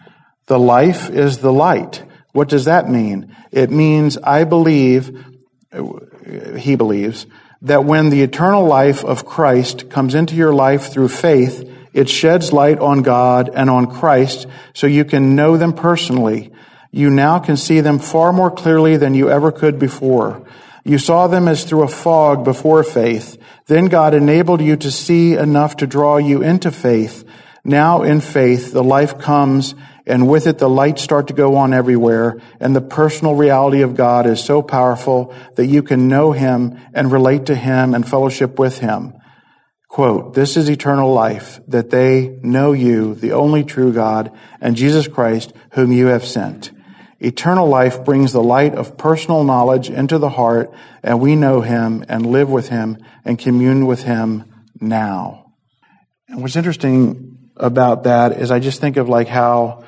The 0.45 0.59
life 0.59 1.09
is 1.09 1.39
the 1.39 1.51
light. 1.51 2.03
What 2.31 2.47
does 2.47 2.65
that 2.65 2.89
mean? 2.89 3.35
It 3.51 3.69
means 3.69 4.17
I 4.17 4.45
believe, 4.45 5.25
he 6.57 6.75
believes, 6.75 7.25
that 7.61 7.83
when 7.83 8.09
the 8.09 8.21
eternal 8.21 8.65
life 8.65 9.03
of 9.03 9.25
Christ 9.25 9.89
comes 9.89 10.15
into 10.15 10.35
your 10.35 10.53
life 10.53 10.91
through 10.91 11.09
faith, 11.09 11.69
it 11.93 12.09
sheds 12.09 12.53
light 12.53 12.79
on 12.79 13.01
God 13.01 13.49
and 13.53 13.69
on 13.69 13.87
Christ 13.87 14.47
so 14.73 14.87
you 14.87 15.05
can 15.05 15.35
know 15.35 15.57
them 15.57 15.73
personally. 15.73 16.51
You 16.91 17.09
now 17.09 17.39
can 17.39 17.57
see 17.57 17.81
them 17.81 17.99
far 17.99 18.33
more 18.33 18.51
clearly 18.51 18.97
than 18.97 19.13
you 19.13 19.29
ever 19.29 19.51
could 19.51 19.79
before. 19.79 20.45
You 20.83 20.97
saw 20.97 21.27
them 21.27 21.47
as 21.47 21.63
through 21.63 21.83
a 21.83 21.87
fog 21.87 22.43
before 22.43 22.83
faith. 22.83 23.37
Then 23.67 23.85
God 23.85 24.13
enabled 24.13 24.61
you 24.61 24.75
to 24.77 24.91
see 24.91 25.35
enough 25.35 25.77
to 25.77 25.87
draw 25.87 26.17
you 26.17 26.41
into 26.41 26.71
faith. 26.71 27.23
Now 27.63 28.01
in 28.01 28.21
faith, 28.21 28.71
the 28.71 28.83
life 28.83 29.19
comes 29.19 29.75
and 30.07 30.27
with 30.27 30.47
it 30.47 30.57
the 30.57 30.69
lights 30.69 31.03
start 31.03 31.27
to 31.27 31.33
go 31.33 31.57
on 31.57 31.73
everywhere 31.73 32.41
and 32.59 32.75
the 32.75 32.81
personal 32.81 33.35
reality 33.35 33.81
of 33.81 33.95
God 33.95 34.25
is 34.25 34.43
so 34.43 34.61
powerful 34.61 35.33
that 35.55 35.67
you 35.67 35.83
can 35.83 36.07
know 36.07 36.31
Him 36.31 36.79
and 36.93 37.11
relate 37.11 37.45
to 37.45 37.55
Him 37.55 37.93
and 37.93 38.07
fellowship 38.07 38.57
with 38.57 38.79
Him. 38.79 39.13
Quote, 39.91 40.35
this 40.35 40.55
is 40.55 40.69
eternal 40.69 41.11
life, 41.11 41.59
that 41.67 41.89
they 41.89 42.39
know 42.41 42.71
you, 42.71 43.13
the 43.13 43.33
only 43.33 43.65
true 43.65 43.91
God, 43.91 44.31
and 44.61 44.77
Jesus 44.77 45.05
Christ, 45.05 45.51
whom 45.73 45.91
you 45.91 46.05
have 46.05 46.23
sent. 46.23 46.71
Eternal 47.19 47.67
life 47.67 48.05
brings 48.05 48.31
the 48.31 48.41
light 48.41 48.73
of 48.73 48.97
personal 48.97 49.43
knowledge 49.43 49.89
into 49.89 50.17
the 50.17 50.29
heart, 50.29 50.71
and 51.03 51.19
we 51.19 51.35
know 51.35 51.59
him 51.59 52.05
and 52.07 52.25
live 52.25 52.49
with 52.49 52.69
him 52.69 52.99
and 53.25 53.37
commune 53.37 53.85
with 53.85 54.03
him 54.03 54.45
now. 54.79 55.51
And 56.29 56.41
what's 56.41 56.55
interesting 56.55 57.51
about 57.57 58.03
that 58.03 58.39
is 58.39 58.49
I 58.49 58.59
just 58.59 58.79
think 58.79 58.95
of 58.95 59.09
like 59.09 59.27
how, 59.27 59.83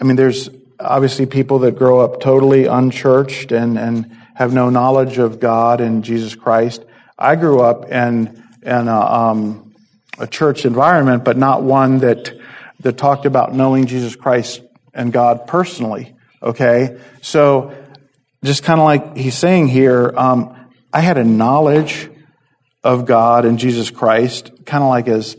I 0.00 0.04
mean, 0.04 0.16
there's 0.16 0.48
obviously 0.80 1.26
people 1.26 1.58
that 1.58 1.76
grow 1.76 2.00
up 2.00 2.18
totally 2.18 2.64
unchurched 2.64 3.52
and, 3.52 3.76
and 3.78 4.16
have 4.36 4.54
no 4.54 4.70
knowledge 4.70 5.18
of 5.18 5.38
God 5.38 5.82
and 5.82 6.02
Jesus 6.02 6.34
Christ. 6.34 6.82
I 7.18 7.36
grew 7.36 7.60
up 7.60 7.90
in 7.92 8.42
in 8.64 8.88
a, 8.88 9.00
um, 9.00 9.74
a 10.18 10.26
church 10.26 10.64
environment, 10.64 11.24
but 11.24 11.36
not 11.36 11.62
one 11.62 11.98
that 11.98 12.32
that 12.80 12.98
talked 12.98 13.26
about 13.26 13.54
knowing 13.54 13.86
Jesus 13.86 14.16
Christ 14.16 14.60
and 14.92 15.12
God 15.12 15.46
personally. 15.46 16.14
Okay, 16.42 16.98
so 17.22 17.74
just 18.42 18.62
kind 18.62 18.80
of 18.80 18.84
like 18.84 19.16
he's 19.16 19.36
saying 19.36 19.68
here, 19.68 20.12
um, 20.16 20.68
I 20.92 21.00
had 21.00 21.16
a 21.16 21.24
knowledge 21.24 22.10
of 22.82 23.06
God 23.06 23.44
and 23.44 23.58
Jesus 23.58 23.90
Christ, 23.90 24.66
kind 24.66 24.82
of 24.82 24.90
like 24.90 25.08
as 25.08 25.36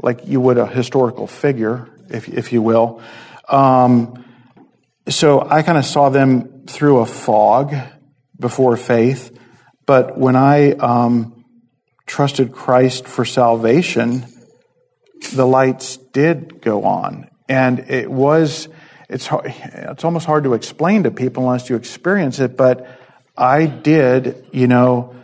like 0.00 0.26
you 0.26 0.40
would 0.40 0.58
a 0.58 0.66
historical 0.66 1.26
figure, 1.26 1.88
if 2.08 2.28
if 2.28 2.52
you 2.52 2.62
will. 2.62 3.02
Um, 3.48 4.24
so 5.08 5.40
I 5.40 5.62
kind 5.62 5.76
of 5.76 5.84
saw 5.84 6.08
them 6.08 6.66
through 6.66 7.00
a 7.00 7.06
fog 7.06 7.74
before 8.38 8.76
faith, 8.76 9.36
but 9.86 10.16
when 10.16 10.36
I 10.36 10.72
um, 10.72 11.43
trusted 12.06 12.52
Christ 12.52 13.06
for 13.06 13.24
salvation, 13.24 14.26
the 15.32 15.46
lights 15.46 15.96
did 15.96 16.60
go 16.60 16.84
on. 16.84 17.30
And 17.48 17.78
it 17.90 18.10
was, 18.10 18.68
it's, 19.08 19.28
it's 19.32 20.04
almost 20.04 20.26
hard 20.26 20.44
to 20.44 20.54
explain 20.54 21.04
to 21.04 21.10
people 21.10 21.44
unless 21.44 21.68
you 21.68 21.76
experience 21.76 22.40
it, 22.40 22.56
but 22.56 22.86
I 23.36 23.66
did, 23.66 24.46
you 24.52 24.68
know, 24.68 25.14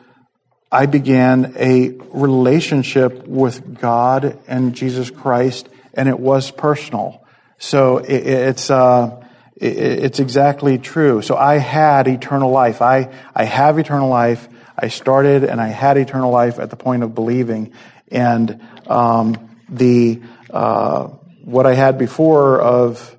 I 0.73 0.87
began 0.87 1.55
a 1.57 1.91
relationship 2.13 3.27
with 3.27 3.81
God 3.81 4.39
and 4.47 4.75
Jesus 4.75 5.11
Christ, 5.11 5.69
and 5.95 6.09
it 6.09 6.19
was 6.19 6.51
personal. 6.51 7.27
So 7.59 7.99
it, 7.99 8.27
it's, 8.27 8.71
uh, 8.71 9.25
it, 9.57 9.77
it's 9.77 10.21
exactly 10.21 10.79
true. 10.79 11.23
So 11.23 11.37
I 11.37 11.59
had 11.59 12.09
eternal 12.09 12.51
life. 12.51 12.83
I, 12.83 13.13
I 13.35 13.45
have 13.45 13.79
eternal 13.79 14.09
life 14.09 14.49
I 14.83 14.89
started 14.89 15.45
and 15.45 15.61
I 15.61 15.69
had 15.69 15.97
eternal 15.99 16.31
life 16.31 16.59
at 16.59 16.71
the 16.71 16.77
point 16.77 17.03
of 17.03 17.15
believing, 17.15 17.73
and 18.11 18.61
um, 18.87 19.57
the 19.69 20.23
uh, 20.49 21.09
what 21.45 21.67
I 21.67 21.75
had 21.75 21.99
before 21.99 22.61
of 22.61 23.17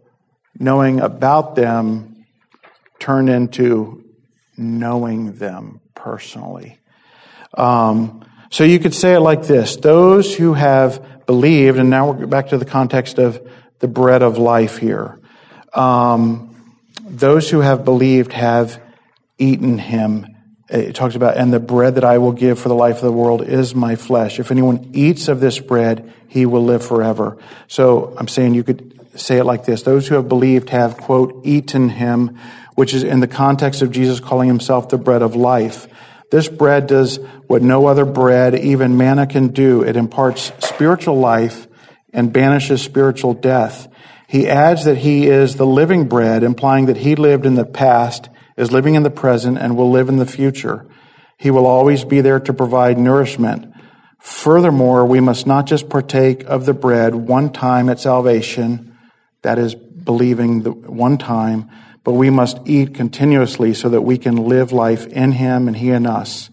knowing 0.57 0.99
about 0.99 1.55
them 1.55 2.25
turned 2.99 3.29
into 3.29 4.03
knowing 4.57 5.33
them 5.33 5.81
personally. 5.95 6.79
Um, 7.53 8.25
so 8.49 8.63
you 8.63 8.79
could 8.79 8.95
say 8.95 9.13
it 9.13 9.19
like 9.19 9.43
this: 9.43 9.75
those 9.75 10.35
who 10.35 10.53
have 10.53 11.25
believed, 11.25 11.77
and 11.77 11.89
now 11.89 12.11
we're 12.11 12.25
back 12.25 12.49
to 12.49 12.57
the 12.57 12.65
context 12.65 13.19
of 13.19 13.39
the 13.79 13.87
bread 13.87 14.23
of 14.23 14.37
life 14.37 14.77
here. 14.77 15.19
Um, 15.73 16.47
those 17.03 17.49
who 17.49 17.59
have 17.59 17.85
believed 17.85 18.33
have 18.33 18.81
eaten 19.37 19.77
him 19.77 20.30
it 20.71 20.95
talks 20.95 21.15
about, 21.15 21.37
and 21.37 21.51
the 21.51 21.59
bread 21.59 21.95
that 21.95 22.03
I 22.05 22.17
will 22.17 22.31
give 22.31 22.57
for 22.59 22.69
the 22.69 22.75
life 22.75 22.97
of 22.97 23.03
the 23.03 23.11
world 23.11 23.41
is 23.41 23.75
my 23.75 23.95
flesh. 23.95 24.39
If 24.39 24.51
anyone 24.51 24.91
eats 24.93 25.27
of 25.27 25.39
this 25.39 25.59
bread, 25.59 26.13
he 26.27 26.45
will 26.45 26.63
live 26.63 26.85
forever. 26.85 27.37
So 27.67 28.15
I'm 28.17 28.29
saying 28.29 28.53
you 28.53 28.63
could 28.63 29.19
say 29.19 29.37
it 29.37 29.43
like 29.43 29.65
this. 29.65 29.83
Those 29.83 30.07
who 30.07 30.15
have 30.15 30.29
believed 30.29 30.69
have, 30.69 30.97
quote, 30.97 31.41
eaten 31.43 31.89
him, 31.89 32.39
which 32.75 32.93
is 32.93 33.03
in 33.03 33.19
the 33.19 33.27
context 33.27 33.81
of 33.81 33.91
Jesus 33.91 34.21
calling 34.21 34.47
himself 34.47 34.87
the 34.87 34.97
bread 34.97 35.21
of 35.21 35.35
life. 35.35 35.87
This 36.31 36.47
bread 36.47 36.87
does 36.87 37.17
what 37.47 37.61
no 37.61 37.87
other 37.87 38.05
bread, 38.05 38.55
even 38.55 38.95
manna, 38.95 39.27
can 39.27 39.49
do. 39.49 39.83
It 39.83 39.97
imparts 39.97 40.53
spiritual 40.59 41.17
life 41.17 41.67
and 42.13 42.31
banishes 42.31 42.81
spiritual 42.81 43.33
death. 43.33 43.89
He 44.29 44.47
adds 44.47 44.85
that 44.85 44.97
he 44.97 45.27
is 45.27 45.57
the 45.57 45.65
living 45.65 46.07
bread, 46.07 46.43
implying 46.43 46.85
that 46.85 46.95
he 46.95 47.17
lived 47.17 47.45
in 47.45 47.55
the 47.55 47.65
past 47.65 48.29
is 48.61 48.71
living 48.71 48.93
in 48.93 49.01
the 49.01 49.09
present 49.09 49.57
and 49.57 49.75
will 49.75 49.89
live 49.89 50.07
in 50.07 50.17
the 50.17 50.25
future. 50.25 50.85
He 51.35 51.49
will 51.49 51.65
always 51.65 52.05
be 52.05 52.21
there 52.21 52.39
to 52.39 52.53
provide 52.53 52.99
nourishment. 52.99 53.73
Furthermore, 54.19 55.03
we 55.03 55.19
must 55.19 55.47
not 55.47 55.65
just 55.65 55.89
partake 55.89 56.43
of 56.43 56.67
the 56.67 56.73
bread 56.73 57.15
one 57.15 57.51
time 57.51 57.89
at 57.89 57.99
salvation, 57.99 58.95
that 59.41 59.57
is 59.57 59.73
believing 59.73 60.61
the 60.61 60.71
one 60.71 61.17
time, 61.17 61.71
but 62.03 62.13
we 62.13 62.29
must 62.29 62.59
eat 62.65 62.93
continuously 62.93 63.73
so 63.73 63.89
that 63.89 64.01
we 64.01 64.19
can 64.19 64.35
live 64.35 64.71
life 64.71 65.07
in 65.07 65.31
Him 65.31 65.67
and 65.67 65.75
He 65.75 65.89
in 65.89 66.05
us. 66.05 66.51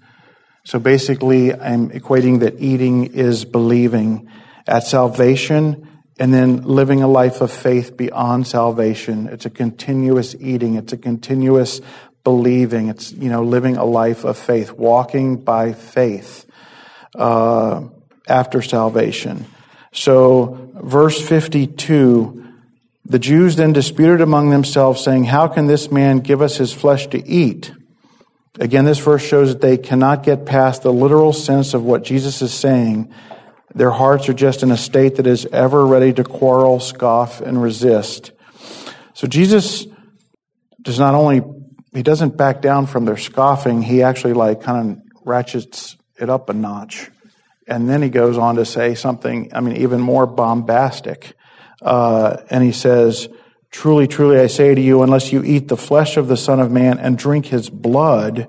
So 0.64 0.79
basically, 0.79 1.53
I'm 1.53 1.90
equating 1.90 2.40
that 2.40 2.59
eating 2.59 3.12
is 3.12 3.44
believing 3.44 4.31
at 4.66 4.85
salvation 4.85 5.87
and 6.18 6.35
then 6.35 6.62
living 6.62 7.02
a 7.02 7.09
life 7.09 7.40
of 7.40 7.52
faith 7.52 7.96
beyond 7.96 8.46
salvation. 8.46 9.28
It's 9.28 9.46
a 9.46 9.50
continuous 9.50 10.35
eating. 10.40 10.74
It's 10.74 10.92
a 10.92 10.98
continuous 10.98 11.81
believing. 12.24 12.88
It's, 12.88 13.12
you 13.12 13.28
know, 13.28 13.42
living 13.44 13.76
a 13.76 13.85
life 13.85 14.24
of 14.24 14.37
faith, 14.37 14.72
walking 14.72 15.37
by 15.37 15.72
faith, 15.72 16.44
uh, 17.14 17.85
after 18.28 18.62
salvation. 18.62 19.46
So, 19.92 20.70
verse 20.74 21.20
52, 21.26 22.46
the 23.04 23.18
Jews 23.18 23.57
then 23.57 23.72
disputed 23.72 24.20
among 24.20 24.50
themselves, 24.50 25.02
saying, 25.02 25.24
How 25.24 25.48
can 25.48 25.66
this 25.66 25.90
man 25.90 26.18
give 26.18 26.42
us 26.42 26.57
his 26.57 26.72
flesh 26.72 27.07
to 27.09 27.26
eat? 27.26 27.72
Again, 28.61 28.85
this 28.85 28.98
verse 28.98 29.24
shows 29.24 29.50
that 29.50 29.61
they 29.61 29.78
cannot 29.78 30.24
get 30.24 30.44
past 30.44 30.83
the 30.83 30.92
literal 30.92 31.33
sense 31.33 31.74
of 31.74 31.85
what 31.85 32.02
Jesus 32.02 32.42
is 32.42 32.52
saying. 32.52 33.12
Their 33.74 33.90
hearts 33.90 34.28
are 34.28 34.35
just 34.35 34.62
in 34.62 34.70
a 34.70 34.76
state 34.76 35.16
that 35.16 35.26
is 35.26 35.46
ever 35.46 35.87
ready 35.87 36.12
to 36.14 36.24
quarrel, 36.24 36.81
scoff, 36.81 37.40
and 37.40 37.61
resist. 37.62 38.33
So 39.14 39.26
Jesus 39.26 39.87
does 40.81 40.98
not 40.98 41.14
only, 41.14 41.42
he 41.92 42.02
doesn't 42.02 42.37
back 42.37 42.62
down 42.62 42.87
from 42.87 43.04
their 43.04 43.16
scoffing, 43.16 43.83
he 43.83 44.02
actually 44.02 44.33
like 44.33 44.62
kind 44.62 44.90
of 44.90 45.26
ratchets 45.26 45.96
it 46.18 46.31
up 46.31 46.48
a 46.48 46.54
notch. 46.54 47.11
And 47.66 47.88
then 47.88 48.00
he 48.00 48.09
goes 48.09 48.38
on 48.38 48.57
to 48.57 48.64
say 48.64 48.94
something, 48.94 49.50
I 49.52 49.61
mean, 49.61 49.76
even 49.76 50.00
more 50.00 50.26
bombastic. 50.26 51.35
Uh, 51.83 52.38
and 52.50 52.64
he 52.64 52.72
says, 52.72 53.28
Truly, 53.70 54.07
truly, 54.07 54.40
I 54.40 54.46
say 54.46 54.74
to 54.74 54.81
you, 54.81 55.02
unless 55.02 55.31
you 55.31 55.44
eat 55.44 55.68
the 55.68 55.76
flesh 55.76 56.16
of 56.16 56.26
the 56.26 56.38
Son 56.38 56.59
of 56.59 56.70
Man 56.70 56.98
and 56.98 57.18
drink 57.18 57.46
his 57.46 57.68
blood, 57.68 58.48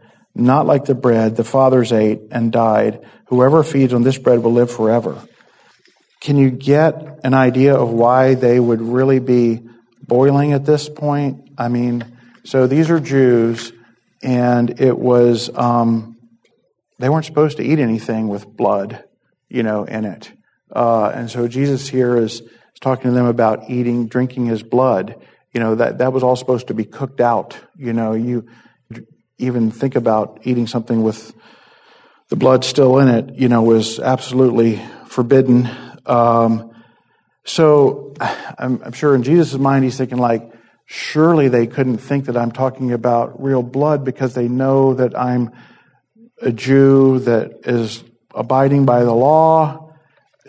not 0.33 0.65
like 0.65 0.85
the 0.85 0.95
bread 0.95 1.35
the 1.35 1.43
fathers 1.43 1.91
ate 1.91 2.21
and 2.31 2.51
died. 2.51 3.05
Whoever 3.25 3.63
feeds 3.63 3.93
on 3.93 4.03
this 4.03 4.17
bread 4.17 4.43
will 4.43 4.53
live 4.53 4.71
forever. 4.71 5.21
Can 6.19 6.37
you 6.37 6.51
get 6.51 7.19
an 7.23 7.33
idea 7.33 7.75
of 7.75 7.91
why 7.91 8.35
they 8.35 8.59
would 8.59 8.81
really 8.81 9.19
be 9.19 9.61
boiling 10.07 10.53
at 10.53 10.65
this 10.65 10.87
point? 10.87 11.49
I 11.57 11.67
mean, 11.67 12.05
so 12.43 12.67
these 12.67 12.89
are 12.89 12.99
Jews, 12.99 13.71
and 14.21 14.79
it 14.79 14.97
was, 14.97 15.49
um, 15.55 16.17
they 16.99 17.09
weren't 17.09 17.25
supposed 17.25 17.57
to 17.57 17.63
eat 17.63 17.79
anything 17.79 18.27
with 18.27 18.45
blood, 18.45 19.03
you 19.49 19.63
know, 19.63 19.83
in 19.85 20.05
it. 20.05 20.31
Uh, 20.73 21.11
and 21.13 21.29
so 21.29 21.47
Jesus 21.47 21.87
here 21.87 22.17
is, 22.17 22.41
is 22.41 22.79
talking 22.79 23.05
to 23.05 23.11
them 23.11 23.25
about 23.25 23.69
eating, 23.69 24.07
drinking 24.07 24.45
his 24.45 24.61
blood 24.61 25.15
you 25.53 25.59
know, 25.59 25.75
that, 25.75 25.97
that 25.97 26.13
was 26.13 26.23
all 26.23 26.35
supposed 26.35 26.67
to 26.67 26.73
be 26.73 26.85
cooked 26.85 27.19
out. 27.19 27.57
You 27.77 27.93
know, 27.93 28.13
you 28.13 28.47
even 29.41 29.71
think 29.71 29.95
about 29.95 30.39
eating 30.43 30.67
something 30.67 31.03
with 31.03 31.33
the 32.29 32.35
blood 32.35 32.63
still 32.63 32.99
in 32.99 33.09
it, 33.09 33.35
you 33.35 33.49
know, 33.49 33.61
was 33.61 33.99
absolutely 33.99 34.81
forbidden. 35.07 35.69
Um, 36.05 36.71
so 37.43 38.13
I'm, 38.57 38.81
I'm 38.83 38.93
sure 38.93 39.15
in 39.15 39.23
Jesus' 39.23 39.59
mind, 39.59 39.83
he's 39.83 39.97
thinking 39.97 40.17
like, 40.17 40.49
surely 40.85 41.49
they 41.49 41.67
couldn't 41.67 41.97
think 41.97 42.25
that 42.25 42.37
I'm 42.37 42.51
talking 42.51 42.93
about 42.93 43.41
real 43.41 43.63
blood 43.63 44.05
because 44.05 44.33
they 44.33 44.47
know 44.47 44.93
that 44.93 45.17
I'm 45.17 45.51
a 46.41 46.51
Jew 46.51 47.19
that 47.19 47.61
is 47.65 48.03
abiding 48.33 48.85
by 48.85 49.03
the 49.03 49.13
law. 49.13 49.93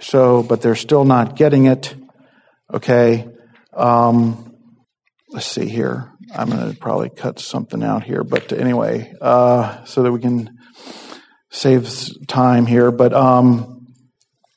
So, 0.01 0.43
but 0.43 0.63
they're 0.63 0.75
still 0.75 1.05
not 1.05 1.37
getting 1.37 1.67
it. 1.67 1.95
Okay. 2.73 3.29
Um, 3.73 4.57
let's 5.31 5.47
see 5.47 5.69
here. 5.69 6.12
I'm 6.35 6.49
going 6.49 6.73
to 6.73 6.79
probably 6.79 7.11
cut 7.11 7.39
something 7.39 7.83
out 7.83 8.05
here, 8.05 8.25
but 8.25 8.53
anyway, 8.53 9.15
uh, 9.21 9.85
so 9.85 10.03
that 10.03 10.13
we 10.13 10.21
can 10.21 10.59
save 11.51 11.91
time 12.27 12.65
here. 12.65 12.91
But 12.91 13.13
um, 13.13 13.87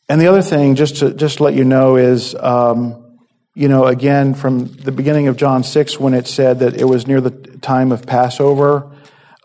and 0.08 0.22
the 0.22 0.28
other 0.28 0.42
thing, 0.42 0.76
just 0.76 0.98
to 0.98 1.14
just 1.14 1.38
to 1.38 1.44
let 1.44 1.54
you 1.54 1.66
know, 1.66 1.98
is 1.98 2.34
um, 2.36 3.18
you 3.56 3.68
know 3.68 3.86
again 3.86 4.34
from 4.36 4.68
the 4.68 4.92
beginning 4.92 5.28
of 5.28 5.36
John 5.36 5.64
six 5.64 6.00
when 6.00 6.14
it 6.14 6.28
said 6.28 6.60
that 6.60 6.80
it 6.80 6.86
was 6.86 7.08
near 7.08 7.20
the 7.20 7.32
time 7.32 7.92
of 7.92 8.06
Passover. 8.06 8.96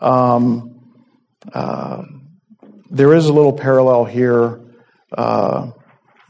Um, 0.01 0.93
uh, 1.53 2.03
there 2.91 3.13
is 3.15 3.27
a 3.27 3.33
little 3.33 3.53
parallel 3.53 4.05
here 4.05 4.61
uh, 5.17 5.71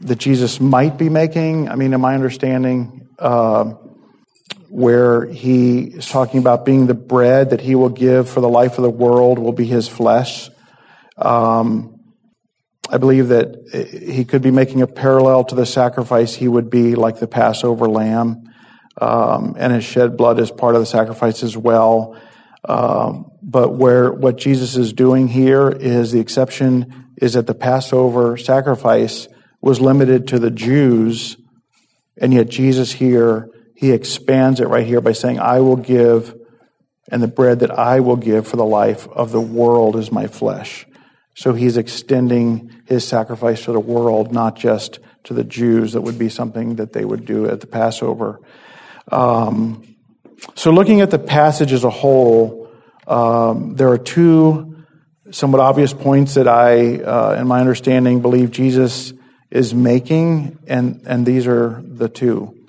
that 0.01 0.17
Jesus 0.17 0.59
might 0.59 0.97
be 0.97 1.09
making. 1.09 1.69
I 1.69 1.75
mean, 1.75 1.93
in 1.93 2.01
my 2.01 2.15
understanding. 2.15 3.07
Uh, 3.19 3.75
where 4.71 5.25
he 5.25 5.81
is 5.81 6.07
talking 6.07 6.39
about 6.39 6.63
being 6.63 6.87
the 6.87 6.93
bread 6.93 7.49
that 7.49 7.59
he 7.59 7.75
will 7.75 7.89
give 7.89 8.29
for 8.29 8.39
the 8.39 8.47
life 8.47 8.77
of 8.77 8.83
the 8.83 8.89
world 8.89 9.37
will 9.37 9.51
be 9.51 9.65
his 9.65 9.89
flesh. 9.89 10.49
Um, 11.17 11.99
I 12.89 12.97
believe 12.97 13.27
that 13.27 13.99
he 14.07 14.23
could 14.23 14.41
be 14.41 14.49
making 14.49 14.81
a 14.81 14.87
parallel 14.87 15.43
to 15.45 15.55
the 15.55 15.65
sacrifice. 15.65 16.33
He 16.33 16.47
would 16.47 16.69
be 16.69 16.95
like 16.95 17.19
the 17.19 17.27
Passover 17.27 17.87
lamb, 17.87 18.43
um, 18.99 19.57
and 19.59 19.73
his 19.73 19.83
shed 19.83 20.15
blood 20.15 20.39
is 20.39 20.49
part 20.49 20.75
of 20.75 20.81
the 20.81 20.85
sacrifice 20.85 21.43
as 21.43 21.57
well. 21.57 22.17
Um, 22.63 23.29
but 23.41 23.75
where 23.75 24.09
what 24.09 24.37
Jesus 24.37 24.77
is 24.77 24.93
doing 24.93 25.27
here 25.27 25.69
is 25.69 26.13
the 26.13 26.21
exception 26.21 27.11
is 27.17 27.33
that 27.33 27.45
the 27.45 27.55
Passover 27.55 28.37
sacrifice 28.37 29.27
was 29.59 29.81
limited 29.81 30.29
to 30.29 30.39
the 30.39 30.51
Jews, 30.51 31.35
and 32.15 32.33
yet 32.33 32.47
Jesus 32.47 32.93
here 32.93 33.49
he 33.81 33.93
expands 33.93 34.59
it 34.59 34.67
right 34.67 34.85
here 34.85 35.01
by 35.01 35.13
saying, 35.13 35.39
I 35.39 35.59
will 35.61 35.75
give, 35.75 36.35
and 37.11 37.23
the 37.23 37.27
bread 37.27 37.61
that 37.61 37.71
I 37.71 38.01
will 38.01 38.15
give 38.15 38.47
for 38.47 38.55
the 38.55 38.63
life 38.63 39.07
of 39.07 39.31
the 39.31 39.41
world 39.41 39.95
is 39.95 40.11
my 40.11 40.27
flesh. 40.27 40.85
So 41.33 41.53
he's 41.53 41.77
extending 41.77 42.71
his 42.85 43.07
sacrifice 43.07 43.65
to 43.65 43.71
the 43.71 43.79
world, 43.79 44.31
not 44.31 44.55
just 44.55 44.99
to 45.23 45.33
the 45.33 45.43
Jews. 45.43 45.93
That 45.93 46.01
would 46.01 46.19
be 46.19 46.29
something 46.29 46.75
that 46.75 46.93
they 46.93 47.03
would 47.03 47.25
do 47.25 47.49
at 47.49 47.59
the 47.59 47.65
Passover. 47.65 48.39
Um, 49.11 49.95
so 50.53 50.69
looking 50.69 51.01
at 51.01 51.09
the 51.09 51.17
passage 51.17 51.73
as 51.73 51.83
a 51.83 51.89
whole, 51.89 52.69
um, 53.07 53.73
there 53.73 53.89
are 53.89 53.97
two 53.97 54.85
somewhat 55.31 55.59
obvious 55.59 55.91
points 55.91 56.35
that 56.35 56.47
I, 56.47 56.97
uh, 56.97 57.37
in 57.39 57.47
my 57.47 57.59
understanding, 57.59 58.21
believe 58.21 58.51
Jesus 58.51 59.11
is 59.49 59.73
making, 59.73 60.59
and, 60.67 61.01
and 61.07 61.25
these 61.25 61.47
are 61.47 61.81
the 61.83 62.09
two. 62.09 62.60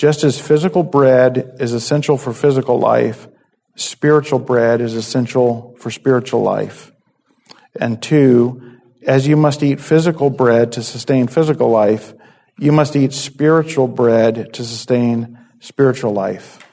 Just 0.00 0.24
as 0.24 0.40
physical 0.40 0.82
bread 0.82 1.56
is 1.60 1.74
essential 1.74 2.16
for 2.16 2.32
physical 2.32 2.78
life, 2.78 3.28
spiritual 3.76 4.38
bread 4.38 4.80
is 4.80 4.94
essential 4.94 5.76
for 5.78 5.90
spiritual 5.90 6.40
life. 6.40 6.90
And 7.78 8.02
two, 8.02 8.78
as 9.06 9.28
you 9.28 9.36
must 9.36 9.62
eat 9.62 9.78
physical 9.78 10.30
bread 10.30 10.72
to 10.72 10.82
sustain 10.82 11.26
physical 11.26 11.68
life, 11.68 12.14
you 12.58 12.72
must 12.72 12.96
eat 12.96 13.12
spiritual 13.12 13.88
bread 13.88 14.54
to 14.54 14.64
sustain 14.64 15.38
spiritual 15.58 16.14
life. 16.14 16.66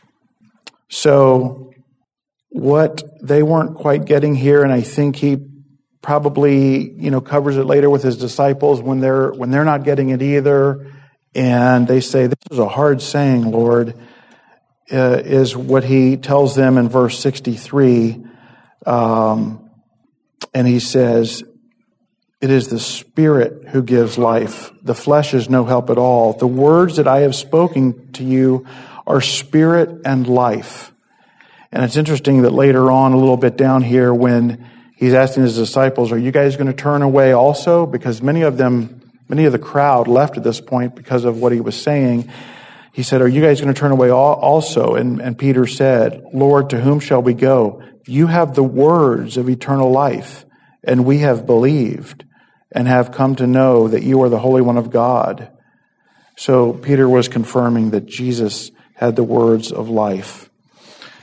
So, 0.88 1.74
what 2.48 3.04
they 3.22 3.44
weren't 3.44 3.76
quite 3.76 4.06
getting 4.06 4.36
here, 4.36 4.64
and 4.64 4.72
I 4.72 4.80
think 4.80 5.18
he 5.18 5.38
probably, 6.02 6.94
you 6.94 7.12
know, 7.12 7.20
covers 7.20 7.58
it 7.58 7.66
later 7.66 7.90
with 7.90 8.04
his 8.04 8.16
disciples 8.16 8.82
when 8.82 9.02
they're, 9.02 9.32
when 9.32 9.52
they're 9.52 9.66
not 9.66 9.84
getting 9.84 10.12
it 10.12 10.22
either 10.22 10.94
and 11.38 11.88
they 11.88 12.02
say, 12.02 12.26
This 12.26 12.40
is 12.50 12.58
a 12.58 12.68
hard 12.68 13.02
saying, 13.02 13.52
Lord, 13.52 13.94
uh, 14.92 15.22
is 15.24 15.56
what 15.56 15.84
he 15.84 16.18
tells 16.18 16.56
them 16.56 16.78
in 16.78 16.90
verse 16.90 17.20
63. 17.20 18.26
Um, 18.86 19.70
and 20.54 20.68
he 20.68 20.80
says, 20.80 21.44
It 22.42 22.50
is 22.50 22.70
the 22.70 22.80
Spirit 22.80 23.68
who 23.68 23.84
gives 23.84 24.18
life. 24.18 24.72
The 24.82 24.96
flesh 24.96 25.36
is 25.36 25.48
no 25.48 25.64
help 25.64 25.92
at 25.92 26.00
all. 26.00 26.34
The 26.34 26.48
words 26.48 26.96
that 26.96 27.08
I 27.08 27.20
have 27.20 27.36
spoken 27.36 28.12
to 28.14 28.24
you 28.24 28.66
are 29.06 29.22
spirit 29.22 30.02
and 30.06 30.28
life. 30.28 30.92
And 31.72 31.84
it's 31.84 31.98
interesting 31.98 32.42
that 32.42 32.52
later 32.52 32.90
on, 32.90 33.14
a 33.14 33.18
little 33.18 33.38
bit 33.38 33.58
down 33.58 33.84
here, 33.84 34.12
when 34.12 34.68
he's 34.96 35.14
asking 35.14 35.44
his 35.44 35.56
disciples, 35.56 36.12
Are 36.12 36.18
you 36.18 36.32
guys 36.32 36.56
going 36.56 36.68
to 36.68 36.74
turn 36.74 37.04
away 37.04 37.34
also? 37.34 37.86
Because 37.86 38.24
many 38.24 38.42
of 38.42 38.58
them 38.58 38.97
Many 39.30 39.46
of 39.46 39.52
the 39.52 39.60
crowd 39.60 40.08
left 40.08 40.38
at 40.38 40.44
this 40.44 40.62
point 40.62 40.96
because 40.96 41.26
of 41.26 41.40
what 41.40 41.52
he 41.52 41.60
was 41.60 41.80
saying. 41.80 42.32
He 42.94 43.04
said, 43.04 43.22
Are 43.22 43.28
you 43.28 43.42
guys 43.42 43.62
going 43.62 43.74
to 43.74 43.80
turn 43.80 43.92
away 43.92 44.10
also? 44.10 44.96
And, 44.96 45.22
and 45.22 45.38
Peter 45.38 45.68
said, 45.68 46.24
Lord, 46.34 46.70
to 46.72 46.80
whom 46.80 47.00
shall 47.00 47.22
we 47.22 47.34
go? 47.34 47.84
You 48.06 48.28
have 48.28 48.56
the 48.56 48.64
words 48.64 49.38
of 49.38 49.50
eternal 49.50 49.92
life, 49.92 50.46
and 50.84 51.06
we 51.06 51.20
have 51.20 51.46
believed 51.46 52.26
and 52.72 52.88
have 52.88 53.12
come 53.12 53.36
to 53.36 53.48
know 53.48 53.88
that 53.88 54.04
you 54.04 54.22
are 54.24 54.30
the 54.30 54.40
Holy 54.40 54.62
One 54.62 54.78
of 54.78 54.90
God. 54.90 55.52
So 56.38 56.74
Peter 56.74 57.10
was 57.10 57.28
confirming 57.28 57.92
that 57.92 58.06
Jesus 58.06 58.72
had 58.94 59.16
the 59.16 59.24
words 59.24 59.72
of 59.72 59.90
life. 59.90 60.50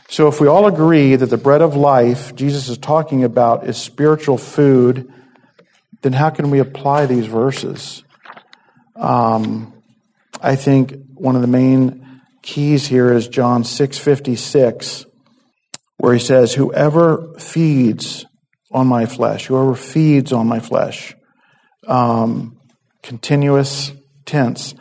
So 0.09 0.29
if 0.29 0.41
we 0.41 0.47
all 0.47 0.67
agree 0.67 1.17
that 1.17 1.27
the 1.27 1.37
bread 1.37 1.63
of 1.63 1.75
life 1.75 2.35
Jesus 2.35 2.69
is 2.69 2.79
talking 2.79 3.25
about 3.25 3.67
is 3.67 3.77
spiritual 3.77 4.39
food, 4.39 5.13
then 6.05 6.13
how 6.13 6.29
can 6.29 6.51
we 6.51 6.59
apply 6.59 7.07
these 7.07 7.27
verses? 7.27 8.05
Um, 8.95 9.73
I 10.39 10.55
think 10.55 10.93
one 11.15 11.35
of 11.35 11.41
the 11.41 11.49
main 11.49 12.21
keys 12.43 12.87
here 12.87 13.11
is 13.11 13.27
John 13.27 13.65
6:56 13.65 15.07
where 15.97 16.13
he 16.13 16.21
says 16.21 16.53
whoever 16.53 17.35
feeds 17.39 18.27
on 18.71 18.87
my 18.87 19.07
flesh, 19.07 19.47
whoever 19.47 19.75
feeds 19.75 20.31
on 20.31 20.47
my 20.47 20.61
flesh, 20.61 21.15
um, 21.87 22.59
continuous 23.03 23.93
tense, 24.27 24.75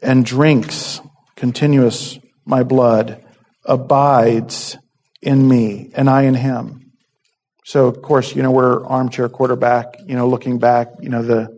and 0.00 0.24
drinks 0.24 1.00
continuous 1.34 2.20
my 2.44 2.62
blood, 2.62 3.24
abides 3.64 4.78
in 5.20 5.48
me, 5.48 5.90
and 5.94 6.08
I 6.08 6.22
in 6.22 6.34
him. 6.34 6.85
So, 7.66 7.88
of 7.88 8.00
course, 8.00 8.36
you 8.36 8.44
know, 8.44 8.52
we're 8.52 8.86
armchair 8.86 9.28
quarterback, 9.28 9.96
you 10.06 10.14
know, 10.14 10.28
looking 10.28 10.60
back, 10.60 10.86
you 11.00 11.08
know, 11.08 11.22
the, 11.22 11.48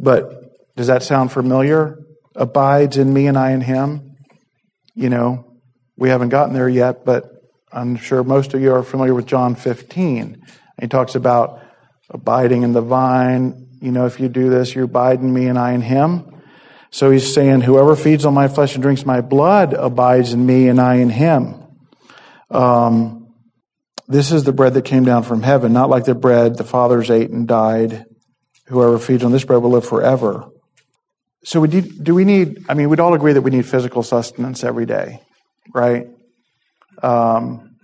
but 0.00 0.32
does 0.76 0.86
that 0.86 1.02
sound 1.02 1.30
familiar? 1.30 1.98
Abides 2.34 2.96
in 2.96 3.12
me 3.12 3.26
and 3.26 3.36
I 3.36 3.50
in 3.50 3.60
him. 3.60 4.16
You 4.94 5.10
know, 5.10 5.58
we 5.94 6.08
haven't 6.08 6.30
gotten 6.30 6.54
there 6.54 6.70
yet, 6.70 7.04
but 7.04 7.30
I'm 7.70 7.96
sure 7.96 8.24
most 8.24 8.54
of 8.54 8.62
you 8.62 8.72
are 8.72 8.82
familiar 8.82 9.12
with 9.12 9.26
John 9.26 9.54
15. 9.54 10.42
He 10.80 10.88
talks 10.88 11.16
about 11.16 11.60
abiding 12.08 12.62
in 12.62 12.72
the 12.72 12.80
vine. 12.80 13.68
You 13.82 13.92
know, 13.92 14.06
if 14.06 14.20
you 14.20 14.30
do 14.30 14.48
this, 14.48 14.74
you 14.74 14.84
abide 14.84 15.20
in 15.20 15.30
me 15.34 15.48
and 15.48 15.58
I 15.58 15.72
in 15.72 15.82
him. 15.82 16.42
So 16.90 17.10
he's 17.10 17.34
saying, 17.34 17.60
whoever 17.60 17.94
feeds 17.94 18.24
on 18.24 18.32
my 18.32 18.48
flesh 18.48 18.72
and 18.72 18.82
drinks 18.82 19.04
my 19.04 19.20
blood 19.20 19.74
abides 19.74 20.32
in 20.32 20.46
me 20.46 20.68
and 20.68 20.80
I 20.80 20.94
in 20.94 21.10
him. 21.10 21.62
Um, 22.50 23.21
this 24.12 24.30
is 24.30 24.44
the 24.44 24.52
bread 24.52 24.74
that 24.74 24.84
came 24.84 25.04
down 25.04 25.22
from 25.22 25.42
heaven, 25.42 25.72
not 25.72 25.88
like 25.88 26.04
the 26.04 26.14
bread 26.14 26.56
the 26.56 26.64
fathers 26.64 27.10
ate 27.10 27.30
and 27.30 27.48
died. 27.48 28.04
Whoever 28.66 28.98
feeds 28.98 29.24
on 29.24 29.32
this 29.32 29.44
bread 29.44 29.62
will 29.62 29.70
live 29.70 29.86
forever. 29.86 30.48
So 31.44 31.60
we 31.60 31.68
need, 31.68 32.04
do 32.04 32.14
we 32.14 32.24
need, 32.24 32.64
I 32.68 32.74
mean, 32.74 32.88
we'd 32.88 33.00
all 33.00 33.14
agree 33.14 33.32
that 33.32 33.42
we 33.42 33.50
need 33.50 33.66
physical 33.66 34.02
sustenance 34.02 34.62
every 34.62 34.86
day, 34.86 35.20
right? 35.74 36.06
Um, 37.02 37.76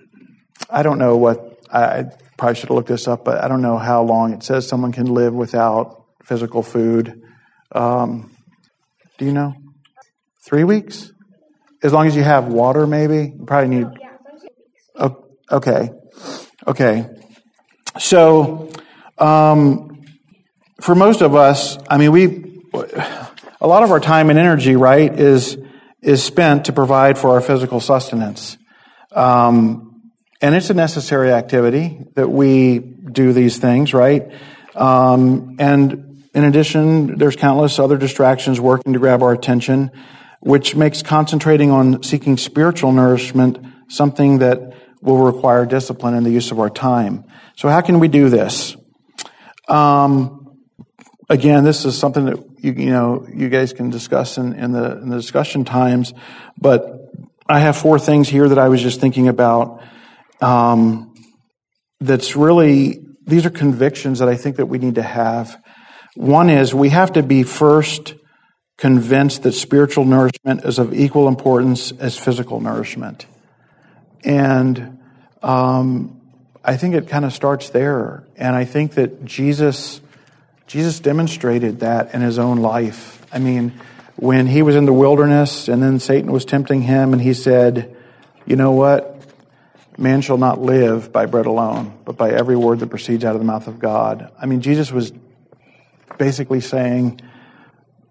I 0.71 0.83
don't 0.83 0.99
know 0.99 1.17
what, 1.17 1.59
I 1.73 2.05
probably 2.37 2.55
should 2.55 2.69
have 2.69 2.77
looked 2.77 2.89
this 2.89 3.09
up, 3.09 3.25
but 3.25 3.43
I 3.43 3.49
don't 3.49 3.63
know 3.63 3.79
how 3.79 4.03
long 4.03 4.33
it 4.33 4.43
says 4.43 4.69
someone 4.69 4.93
can 4.93 5.07
live 5.07 5.35
without 5.35 6.05
physical 6.23 6.63
food. 6.63 7.21
Um, 7.73 8.37
do 9.19 9.25
you 9.25 9.33
know? 9.33 9.55
Three 10.47 10.65
weeks? 10.65 11.11
As 11.83 11.93
long 11.93 12.07
as 12.07 12.15
you 12.15 12.23
have 12.23 12.47
water, 12.47 12.87
maybe? 12.87 13.35
You 13.37 13.45
probably 13.45 13.77
need. 13.77 13.87
Oh, 14.95 15.25
okay. 15.51 15.91
Okay. 16.67 17.09
So, 17.99 18.71
um, 19.19 20.05
for 20.81 20.95
most 20.95 21.23
of 21.23 21.35
us, 21.35 21.79
I 21.89 21.99
mean, 21.99 22.13
we, 22.13 22.63
a 23.61 23.67
lot 23.67 23.83
of 23.83 23.91
our 23.91 24.01
time 24.01 24.31
and 24.31 24.39
energy, 24.39 24.77
right, 24.77 25.13
is, 25.13 25.59
is 26.03 26.23
spent 26.23 26.67
to 26.67 26.73
provide 26.73 27.19
for 27.19 27.31
our 27.31 27.41
physical 27.41 27.81
sustenance. 27.81 28.57
Um, 29.13 30.13
and 30.41 30.55
it's 30.55 30.71
a 30.71 30.75
necessary 30.75 31.33
activity 31.33 31.99
that 32.15 32.29
we 32.29 32.79
do 32.79 33.33
these 33.33 33.59
things, 33.59 33.93
right? 33.93 34.31
Um, 34.77 35.57
and 35.59 36.23
in 36.35 36.45
addition, 36.45 37.19
there's 37.19 37.35
countless 37.35 37.81
other 37.81 37.97
distractions 37.97 38.61
working 38.61 38.93
to 38.93 38.99
grab 39.01 39.23
our 39.23 39.33
attention, 39.33 39.91
which 40.41 40.77
makes 40.77 41.03
concentrating 41.03 41.73
on 41.73 42.05
seeking 42.05 42.37
spiritual 42.37 42.93
nourishment 42.93 43.59
something 43.89 44.39
that 44.39 44.68
will 45.01 45.19
require 45.19 45.67
discipline 45.67 46.15
in 46.15 46.25
the 46.25 46.31
use 46.31 46.51
of 46.51 46.59
our 46.61 46.71
time. 46.71 47.25
So 47.57 47.69
how 47.69 47.81
can 47.81 48.01
we 48.01 48.09
do 48.09 48.29
this? 48.29 48.77
Um, 49.69 50.59
again, 51.29 51.65
this 51.65 51.85
is 51.85 51.97
something 51.97 52.25
that 52.27 52.39
you, 52.59 52.73
you, 52.73 52.91
know 52.91 53.27
you 53.33 53.49
guys 53.49 53.73
can 53.73 53.91
discuss 53.91 54.39
in, 54.39 54.55
in, 54.55 54.73
the, 54.73 54.99
in 54.99 55.09
the 55.11 55.17
discussion 55.17 55.65
times, 55.65 56.15
but 56.57 57.13
I 57.49 57.61
have 57.61 57.77
four 57.77 57.99
things 57.99 58.29
here 58.29 58.49
that 58.49 58.59
I 58.59 58.69
was 58.69 58.83
just 58.83 59.01
thinking 59.01 59.29
about. 59.29 59.83
Um, 60.41 61.15
that's 62.01 62.37
really 62.37 63.01
these 63.27 63.45
are 63.45 63.51
convictions 63.51 64.21
that 64.21 64.29
I 64.29 64.37
think 64.37 64.57
that 64.57 64.67
we 64.67 64.79
need 64.79 64.95
to 64.97 65.03
have. 65.03 65.63
One 66.15 66.51
is 66.51 66.75
we 66.75 66.89
have 66.89 67.13
to 67.13 67.23
be 67.23 67.43
first 67.43 68.15
convinced 68.79 69.43
that 69.43 69.53
spiritual 69.53 70.05
nourishment 70.05 70.65
is 70.65 70.79
of 70.79 70.95
equal 70.95 71.29
importance 71.29 71.93
as 71.93 72.17
physical 72.17 72.61
nourishment. 72.61 73.27
And 74.25 74.99
um, 75.43 76.21
I 76.65 76.77
think 76.77 76.95
it 76.95 77.09
kind 77.09 77.25
of 77.25 77.33
starts 77.33 77.71
there. 77.71 78.25
And 78.37 78.55
I 78.55 78.65
think 78.65 78.93
that 78.95 79.25
Jesus, 79.25 80.01
Jesus 80.67 81.01
demonstrated 81.01 81.81
that 81.81 82.15
in 82.15 82.21
his 82.21 82.39
own 82.39 82.59
life. 82.59 83.25
I 83.33 83.39
mean, 83.39 83.73
when 84.17 84.47
he 84.47 84.63
was 84.63 84.75
in 84.75 84.85
the 84.85 84.93
wilderness 84.93 85.69
and 85.69 85.83
then 85.83 86.01
Satan 86.01 86.33
was 86.33 86.45
tempting 86.45 86.83
him 86.83 87.13
and 87.13 87.23
he 87.23 87.35
said, 87.35 87.97
you 88.47 88.57
know 88.57 88.73
what? 88.73 89.15
Man 89.97 90.21
shall 90.21 90.39
not 90.39 90.61
live 90.61 91.13
by 91.13 91.27
bread 91.27 91.47
alone, 91.47 91.99
but 92.05 92.17
by 92.17 92.31
every 92.31 92.57
word 92.57 92.81
that 92.81 92.89
proceeds 92.89 93.25
out 93.25 93.35
of 93.35 93.41
the 93.41 93.45
mouth 93.47 93.67
of 93.67 93.79
God. 93.79 94.33
I 94.41 94.47
mean, 94.47 94.61
Jesus 94.61 94.93
was 94.93 95.13
basically 96.19 96.61
saying 96.61 97.21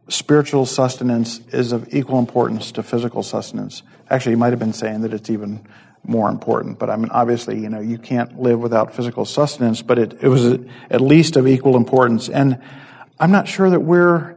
spiritual 0.10 0.66
sustenance 0.66 1.40
is 1.52 1.72
of 1.72 1.94
equal 1.94 2.20
importance 2.20 2.72
to 2.74 2.84
physical 2.84 3.24
sustenance. 3.24 3.84
Actually, 4.10 4.34
he 4.34 4.38
might 4.38 4.52
have 4.52 4.60
been 4.60 4.74
saying 4.74 5.02
that 5.02 5.14
it's 5.14 5.30
even 5.30 5.66
more 6.08 6.30
important. 6.30 6.80
But 6.80 6.90
I 6.90 6.96
mean, 6.96 7.10
obviously, 7.12 7.60
you 7.60 7.70
know, 7.70 7.80
you 7.80 7.98
can't 7.98 8.40
live 8.40 8.60
without 8.60 8.96
physical 8.96 9.26
sustenance, 9.26 9.82
but 9.82 10.00
it, 10.00 10.18
it 10.22 10.28
was 10.28 10.46
at 10.90 11.02
least 11.02 11.36
of 11.36 11.48
equal 11.48 11.76
importance. 11.76 12.30
And 12.30 12.62
I'm 13.20 13.32
not 13.32 13.48
sure 13.48 13.70
that 13.70 13.82
we're 13.82 14.36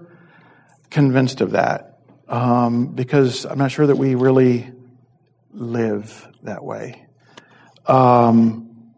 convinced 0.91 1.41
of 1.41 1.53
that 1.53 1.99
um, 2.29 2.87
because 2.87 3.45
I'm 3.45 3.59
not 3.59 3.71
sure 3.71 3.87
that 3.87 3.97
we 3.97 4.15
really 4.15 4.73
live 5.53 6.27
that 6.43 6.65
way. 6.65 7.07
Um, 7.87 8.93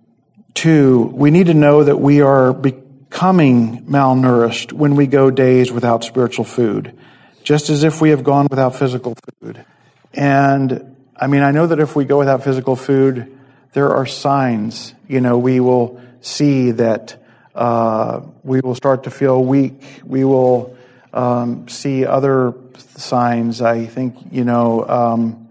two, 0.54 1.10
we 1.14 1.30
need 1.30 1.46
to 1.46 1.54
know 1.54 1.84
that 1.84 1.96
we 1.96 2.20
are 2.20 2.52
becoming 2.52 3.84
malnourished 3.86 4.72
when 4.72 4.96
we 4.96 5.06
go 5.06 5.30
days 5.30 5.72
without 5.72 6.04
spiritual 6.04 6.44
food, 6.44 6.98
just 7.42 7.70
as 7.70 7.84
if 7.84 8.00
we 8.00 8.10
have 8.10 8.22
gone 8.22 8.46
without 8.50 8.76
physical 8.76 9.16
food. 9.40 9.64
And 10.12 10.91
I 11.22 11.28
mean, 11.28 11.44
I 11.44 11.52
know 11.52 11.68
that 11.68 11.78
if 11.78 11.94
we 11.94 12.04
go 12.04 12.18
without 12.18 12.42
physical 12.42 12.74
food, 12.74 13.38
there 13.74 13.94
are 13.94 14.06
signs. 14.06 14.92
You 15.06 15.20
know, 15.20 15.38
we 15.38 15.60
will 15.60 16.02
see 16.20 16.72
that 16.72 17.16
uh, 17.54 18.22
we 18.42 18.60
will 18.60 18.74
start 18.74 19.04
to 19.04 19.10
feel 19.12 19.44
weak. 19.44 20.00
We 20.02 20.24
will 20.24 20.76
um, 21.12 21.68
see 21.68 22.04
other 22.04 22.54
signs. 22.96 23.62
I 23.62 23.86
think, 23.86 24.16
you 24.32 24.42
know, 24.42 24.84
um, 24.88 25.48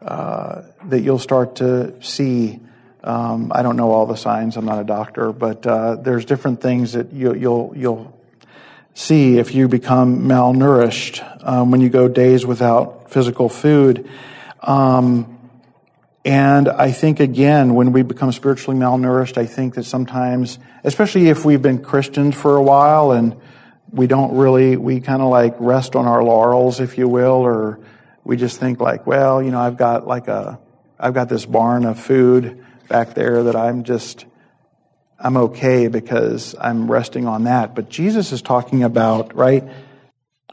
uh, 0.00 0.62
that 0.86 1.00
you'll 1.00 1.18
start 1.18 1.56
to 1.56 2.02
see. 2.02 2.58
Um, 3.04 3.52
I 3.54 3.62
don't 3.62 3.76
know 3.76 3.90
all 3.90 4.06
the 4.06 4.16
signs. 4.16 4.56
I'm 4.56 4.64
not 4.64 4.80
a 4.80 4.84
doctor, 4.84 5.30
but 5.30 5.66
uh, 5.66 5.96
there's 5.96 6.24
different 6.24 6.62
things 6.62 6.94
that 6.94 7.12
you, 7.12 7.34
you'll, 7.34 7.74
you'll 7.76 8.18
see 8.94 9.36
if 9.36 9.54
you 9.54 9.68
become 9.68 10.22
malnourished 10.22 11.46
um, 11.46 11.70
when 11.70 11.82
you 11.82 11.90
go 11.90 12.08
days 12.08 12.46
without 12.46 13.10
physical 13.10 13.50
food. 13.50 14.08
Um, 14.66 15.32
and 16.24 16.68
I 16.68 16.90
think 16.90 17.20
again, 17.20 17.74
when 17.74 17.92
we 17.92 18.02
become 18.02 18.32
spiritually 18.32 18.78
malnourished, 18.78 19.38
I 19.38 19.46
think 19.46 19.76
that 19.76 19.84
sometimes, 19.84 20.58
especially 20.82 21.28
if 21.28 21.44
we've 21.44 21.62
been 21.62 21.82
Christians 21.82 22.34
for 22.34 22.56
a 22.56 22.62
while 22.62 23.12
and 23.12 23.36
we 23.92 24.08
don't 24.08 24.36
really, 24.36 24.76
we 24.76 25.00
kind 25.00 25.22
of 25.22 25.28
like 25.28 25.54
rest 25.60 25.94
on 25.94 26.06
our 26.06 26.24
laurels, 26.24 26.80
if 26.80 26.98
you 26.98 27.08
will, 27.08 27.30
or 27.30 27.78
we 28.24 28.36
just 28.36 28.58
think 28.58 28.80
like, 28.80 29.06
well, 29.06 29.40
you 29.40 29.52
know, 29.52 29.60
I've 29.60 29.76
got 29.76 30.08
like 30.08 30.26
a, 30.26 30.58
I've 30.98 31.14
got 31.14 31.28
this 31.28 31.46
barn 31.46 31.84
of 31.84 32.00
food 32.00 32.64
back 32.88 33.14
there 33.14 33.44
that 33.44 33.54
I'm 33.54 33.84
just, 33.84 34.26
I'm 35.20 35.36
okay 35.36 35.86
because 35.86 36.56
I'm 36.60 36.90
resting 36.90 37.28
on 37.28 37.44
that. 37.44 37.76
But 37.76 37.88
Jesus 37.88 38.32
is 38.32 38.42
talking 38.42 38.82
about, 38.82 39.36
right? 39.36 39.62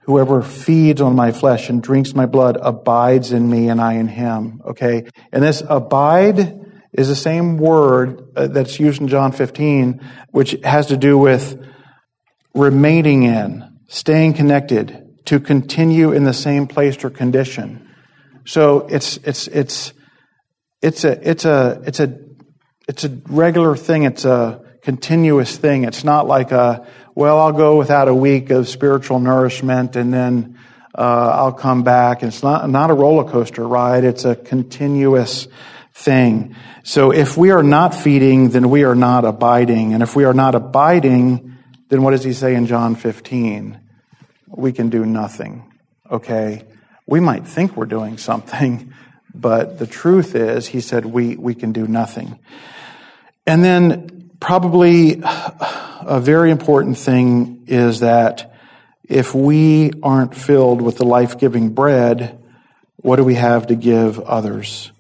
Whoever 0.06 0.42
feeds 0.42 1.00
on 1.02 1.16
my 1.16 1.32
flesh 1.32 1.70
and 1.70 1.82
drinks 1.82 2.13
my 2.13 2.26
blood 2.26 2.58
abides 2.62 3.32
in 3.32 3.50
me 3.50 3.70
and 3.70 3.80
I 3.80 3.94
in 3.94 4.08
him. 4.08 4.62
Okay. 4.66 5.08
And 5.32 5.44
this 5.44 5.63
abide 5.68 6.60
is 6.92 7.08
the 7.08 7.16
same 7.16 7.58
word 7.58 8.22
uh, 8.36 8.48
that's 8.48 8.80
used 8.80 9.02
in 9.02 9.08
John 9.08 9.32
15, 9.32 10.02
which 10.32 10.58
has 10.64 10.88
to 10.88 10.97
do 10.97 11.18
with 11.18 11.58
remaining 12.54 13.24
in, 13.24 13.80
staying 13.88 14.34
connected, 14.34 14.99
to 15.26 15.39
continue 15.39 16.12
in 16.12 16.26
the 16.26 16.34
same 16.34 16.68
place 16.68 17.04
or 17.04 17.10
condition. 17.10 17.89
So 18.45 18.88
it's, 18.88 19.18
it's, 19.18 19.47
it's, 19.47 19.93
it's 20.82 21.06
a, 21.06 21.30
it's 21.30 21.45
a, 21.45 21.82
it's 21.86 21.99
a, 21.99 22.20
it's 22.88 23.04
a 23.06 23.10
regular 23.28 23.76
thing. 23.78 24.04
It's 24.04 24.26
a 24.26 24.62
continuous 24.82 25.56
thing. 25.58 25.86
It's 25.86 26.04
not 26.04 26.28
like 26.28 26.51
a, 26.51 26.86
well, 27.16 27.39
I'll 27.39 27.51
go 27.51 27.78
without 27.78 28.07
a 28.07 28.16
week 28.16 28.49
of 28.49 28.68
spiritual 28.68 29.20
nourishment 29.20 29.95
and 29.95 30.14
then 30.14 30.57
uh, 30.95 31.32
I'll 31.36 31.53
come 31.53 31.84
back. 31.84 32.24
It's 32.24 32.41
not, 32.41 32.70
not 32.70 32.89
a 32.89 32.93
roller 32.93 33.30
coaster 33.30 33.68
ride. 33.68 34.03
It's 34.03 34.26
a 34.26 34.36
continuous 34.36 35.47
thing. 35.93 36.55
So 36.84 37.11
if 37.11 37.38
we 37.38 37.51
are 37.51 37.64
not 37.64 37.93
feeding, 37.93 38.49
then 38.49 38.70
we 38.70 38.84
are 38.84 38.95
not 38.95 39.26
abiding. 39.26 39.93
And 39.93 40.01
if 40.01 40.16
we 40.16 40.24
are 40.24 40.34
not 40.34 40.55
abiding, 40.55 41.55
then 41.89 42.01
what 42.01 42.11
does 42.11 42.24
he 42.24 42.34
say 42.34 42.55
in 42.55 42.66
John 42.66 42.95
15? 42.95 43.80
We 44.47 44.72
can 44.72 44.89
do 44.89 45.05
nothing. 45.05 45.72
Okay? 46.09 46.64
We 47.05 47.20
might 47.20 47.45
think 47.45 47.78
we're 47.78 47.86
doing 47.86 48.18
something, 48.18 48.93
but 49.36 49.78
the 49.78 49.88
truth 49.88 50.36
is, 50.36 50.68
he 50.68 50.82
said, 50.82 51.05
we, 51.05 51.36
we 51.36 51.53
can 51.53 51.74
do 51.74 51.88
nothing. 51.88 52.39
And 53.45 53.64
then 53.64 54.32
probably 54.39 55.22
a 56.06 56.20
very 56.20 56.51
important 56.51 56.97
thing 56.97 57.66
is 57.68 58.01
that 58.01 58.54
if 59.04 59.36
we 59.36 59.91
aren't 60.01 60.36
filled 60.36 60.82
with 60.82 60.97
the 60.97 61.06
life 61.06 61.38
giving 61.38 61.70
bread, 61.74 62.39
what 62.97 63.18
do 63.18 63.24
we 63.24 63.36
have 63.36 63.68
to 63.68 63.76
give 63.76 64.20
others? 64.20 64.91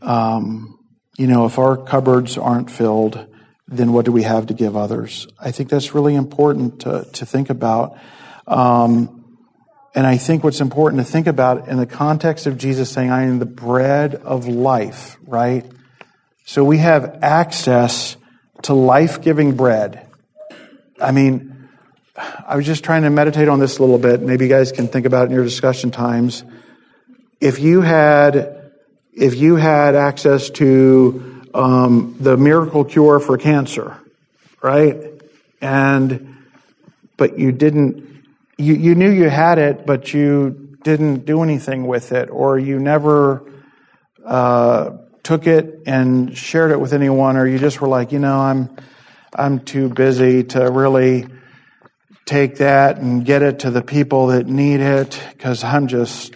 Um, 0.00 0.78
you 1.16 1.26
know, 1.26 1.46
if 1.46 1.58
our 1.58 1.76
cupboards 1.76 2.38
aren't 2.38 2.70
filled, 2.70 3.26
then 3.66 3.92
what 3.92 4.04
do 4.04 4.12
we 4.12 4.22
have 4.22 4.46
to 4.46 4.54
give 4.54 4.76
others? 4.76 5.26
I 5.38 5.50
think 5.50 5.68
that's 5.68 5.94
really 5.94 6.14
important 6.14 6.82
to, 6.82 7.06
to 7.14 7.26
think 7.26 7.50
about. 7.50 7.98
Um, 8.46 9.38
and 9.94 10.06
I 10.06 10.16
think 10.16 10.44
what's 10.44 10.60
important 10.60 11.04
to 11.04 11.10
think 11.10 11.26
about 11.26 11.68
in 11.68 11.76
the 11.76 11.86
context 11.86 12.46
of 12.46 12.56
Jesus 12.56 12.90
saying, 12.90 13.10
I 13.10 13.24
am 13.24 13.40
the 13.40 13.46
bread 13.46 14.14
of 14.14 14.46
life, 14.46 15.16
right? 15.26 15.66
So 16.44 16.64
we 16.64 16.78
have 16.78 17.18
access 17.22 18.16
to 18.62 18.74
life 18.74 19.20
giving 19.20 19.56
bread. 19.56 20.07
I 21.00 21.12
mean, 21.12 21.68
I 22.16 22.56
was 22.56 22.66
just 22.66 22.82
trying 22.82 23.02
to 23.02 23.10
meditate 23.10 23.48
on 23.48 23.60
this 23.60 23.78
a 23.78 23.80
little 23.80 23.98
bit. 23.98 24.20
Maybe 24.20 24.46
you 24.46 24.50
guys 24.50 24.72
can 24.72 24.88
think 24.88 25.06
about 25.06 25.24
it 25.24 25.26
in 25.26 25.32
your 25.32 25.44
discussion 25.44 25.90
times. 25.90 26.44
If 27.40 27.60
you 27.60 27.80
had, 27.82 28.72
if 29.12 29.36
you 29.36 29.56
had 29.56 29.94
access 29.94 30.50
to 30.50 31.42
um, 31.54 32.16
the 32.18 32.36
miracle 32.36 32.84
cure 32.84 33.20
for 33.20 33.38
cancer, 33.38 33.96
right? 34.60 34.96
And, 35.60 36.36
but 37.16 37.38
you 37.38 37.52
didn't, 37.52 38.24
you, 38.56 38.74
you 38.74 38.94
knew 38.96 39.10
you 39.10 39.28
had 39.28 39.58
it, 39.58 39.86
but 39.86 40.12
you 40.12 40.76
didn't 40.82 41.26
do 41.26 41.42
anything 41.42 41.86
with 41.86 42.10
it, 42.12 42.28
or 42.30 42.58
you 42.58 42.80
never 42.80 43.48
uh, 44.24 44.96
took 45.22 45.46
it 45.46 45.82
and 45.86 46.36
shared 46.36 46.72
it 46.72 46.80
with 46.80 46.92
anyone, 46.92 47.36
or 47.36 47.46
you 47.46 47.58
just 47.58 47.80
were 47.80 47.88
like, 47.88 48.10
you 48.10 48.18
know, 48.18 48.38
I'm, 48.38 48.76
I'm 49.34 49.60
too 49.60 49.88
busy 49.88 50.44
to 50.44 50.70
really 50.70 51.26
take 52.24 52.56
that 52.56 52.98
and 52.98 53.24
get 53.24 53.42
it 53.42 53.60
to 53.60 53.70
the 53.70 53.82
people 53.82 54.28
that 54.28 54.46
need 54.46 54.80
it 54.80 55.20
because 55.32 55.64
I'm 55.64 55.86
just, 55.86 56.32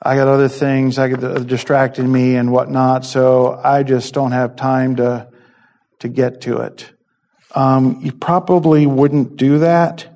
I 0.00 0.16
got 0.16 0.28
other 0.28 0.48
things 0.48 0.98
I 0.98 1.08
get 1.08 1.46
distracting 1.46 2.10
me 2.10 2.36
and 2.36 2.52
whatnot, 2.52 3.04
so 3.04 3.60
I 3.62 3.82
just 3.82 4.14
don't 4.14 4.32
have 4.32 4.56
time 4.56 4.96
to, 4.96 5.28
to 6.00 6.08
get 6.08 6.42
to 6.42 6.58
it. 6.58 6.90
Um, 7.54 8.00
you 8.02 8.12
probably 8.12 8.86
wouldn't 8.86 9.36
do 9.36 9.60
that. 9.60 10.06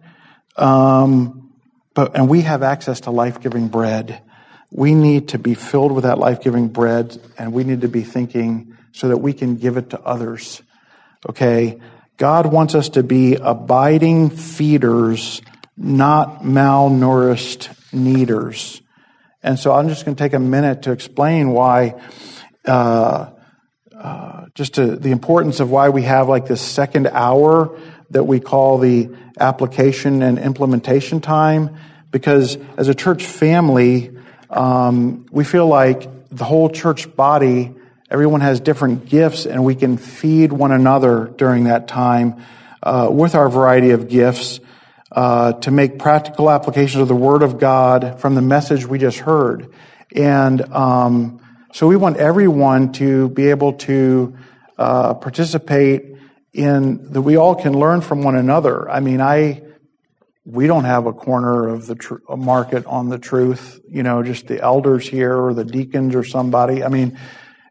Um, 0.57 1.53
but, 1.95 2.17
and 2.17 2.29
we 2.29 2.43
have 2.43 2.63
access 2.63 3.01
to 3.03 3.11
life 3.11 3.41
giving 3.41 3.69
bread. 3.69 4.23
We 4.71 4.95
need 4.95 5.29
to 5.29 5.39
be 5.39 5.55
filled 5.55 5.93
with 5.93 6.05
that 6.05 6.19
life 6.19 6.41
giving 6.41 6.69
bread 6.69 7.21
and 7.39 7.53
we 7.53 7.65
need 7.65 7.81
to 7.81 7.89
be 7.89 8.03
thinking 8.03 8.77
so 8.93 9.09
that 9.09 9.19
we 9.19 9.33
can 9.33 9.57
give 9.57 9.77
it 9.77 9.91
to 9.91 10.01
others. 10.03 10.63
Okay. 11.27 11.79
God 12.19 12.53
wants 12.53 12.75
us 12.75 12.91
to 12.91 13.03
be 13.03 13.37
abiding 13.37 14.31
feeders, 14.31 15.41
not 15.77 16.43
malnourished 16.43 17.75
needers. 17.93 18.83
And 19.43 19.59
so 19.59 19.73
I'm 19.73 19.89
just 19.89 20.05
going 20.05 20.17
to 20.17 20.23
take 20.23 20.33
a 20.33 20.41
minute 20.41 20.83
to 20.83 20.93
explain 20.93 21.51
why, 21.51 21.95
uh, 22.67 23.31
uh, 23.97 24.47
just 24.55 24.75
to, 24.75 24.97
the 24.97 25.13
importance 25.13 25.61
of 25.61 25.71
why 25.71 25.91
we 25.91 26.03
have 26.03 26.29
like 26.29 26.47
this 26.47 26.61
second 26.61 27.07
hour 27.07 27.79
that 28.11 28.25
we 28.25 28.41
call 28.41 28.79
the 28.79 29.11
application 29.39 30.23
and 30.23 30.39
implementation 30.41 31.21
time. 31.21 31.77
Because 32.11 32.59
as 32.77 32.89
a 32.89 32.95
church 32.95 33.25
family, 33.25 34.11
um, 34.51 35.27
we 35.31 35.45
feel 35.45 35.69
like 35.69 36.09
the 36.31 36.45
whole 36.45 36.69
church 36.69 37.15
body 37.15 37.75
Everyone 38.11 38.41
has 38.41 38.61
different 38.61 39.07
gifts, 39.07 39.45
and 39.45 39.65
we 39.65 39.75
can 39.75 39.99
feed 39.99 40.51
one 40.51 40.73
another 40.73 41.31
during 41.37 41.65
that 41.65 41.89
time 41.89 42.43
uh, 42.83 43.09
with 43.11 43.35
our 43.35 43.51
variety 43.51 43.91
of 43.91 44.09
gifts 44.09 44.61
uh, 45.13 45.53
to 45.53 45.71
make 45.71 45.99
practical 45.99 46.49
applications 46.49 47.03
of 47.03 47.09
the 47.09 47.15
Word 47.15 47.43
of 47.43 47.59
God 47.59 48.19
from 48.19 48.35
the 48.35 48.41
message 48.41 48.87
we 48.87 48.99
just 48.99 49.19
heard. 49.19 49.75
And 50.17 50.63
um, 50.73 51.41
so 51.75 51.87
we 51.87 51.97
want 51.97 52.17
everyone 52.17 52.93
to 52.93 53.29
be 53.29 53.51
able 53.51 53.75
to 53.75 54.35
uh, 54.79 55.13
participate 55.15 56.17
in 56.55 57.13
that 57.13 57.21
we 57.21 57.37
all 57.37 57.55
can 57.55 57.75
learn 57.75 58.01
from 58.01 58.23
one 58.23 58.37
another. 58.37 58.89
I 58.89 59.01
mean, 59.01 59.21
I 59.21 59.63
we 60.47 60.67
don't 60.67 60.85
have 60.85 61.05
a 61.05 61.13
corner 61.13 61.69
of 61.69 61.87
the 61.87 61.95
tr- 61.95 62.15
market 62.35 62.87
on 62.87 63.11
the 63.11 63.19
truth, 63.19 63.81
you 63.87 64.03
know, 64.03 64.23
just 64.23 64.47
the 64.47 64.63
elders 64.63 65.07
here 65.07 65.37
or 65.37 65.53
the 65.53 65.65
deacons 65.65 66.15
or 66.15 66.25
somebody. 66.25 66.83
I 66.83 66.89
mean, 66.89 67.19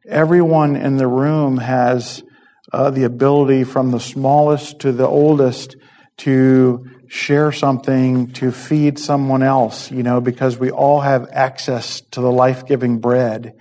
everyone 0.08 0.76
in 0.76 0.98
the 0.98 1.08
room 1.08 1.58
has 1.58 2.24
uh, 2.72 2.90
the 2.90 3.04
ability 3.04 3.64
from 3.64 3.92
the 3.92 4.00
smallest 4.00 4.80
to 4.80 4.92
the 4.92 5.08
oldest 5.08 5.76
to 6.18 6.86
share 7.08 7.52
something 7.52 8.32
to 8.34 8.52
feed 8.52 9.00
someone 9.00 9.44
else, 9.44 9.92
you 9.92 10.04
know, 10.04 10.20
because 10.20 10.58
we 10.58 10.72
all 10.72 11.00
have 11.00 11.30
access 11.32 12.02
to 12.12 12.22
the 12.22 12.32
life-giving 12.32 13.00
bread. 13.00 13.54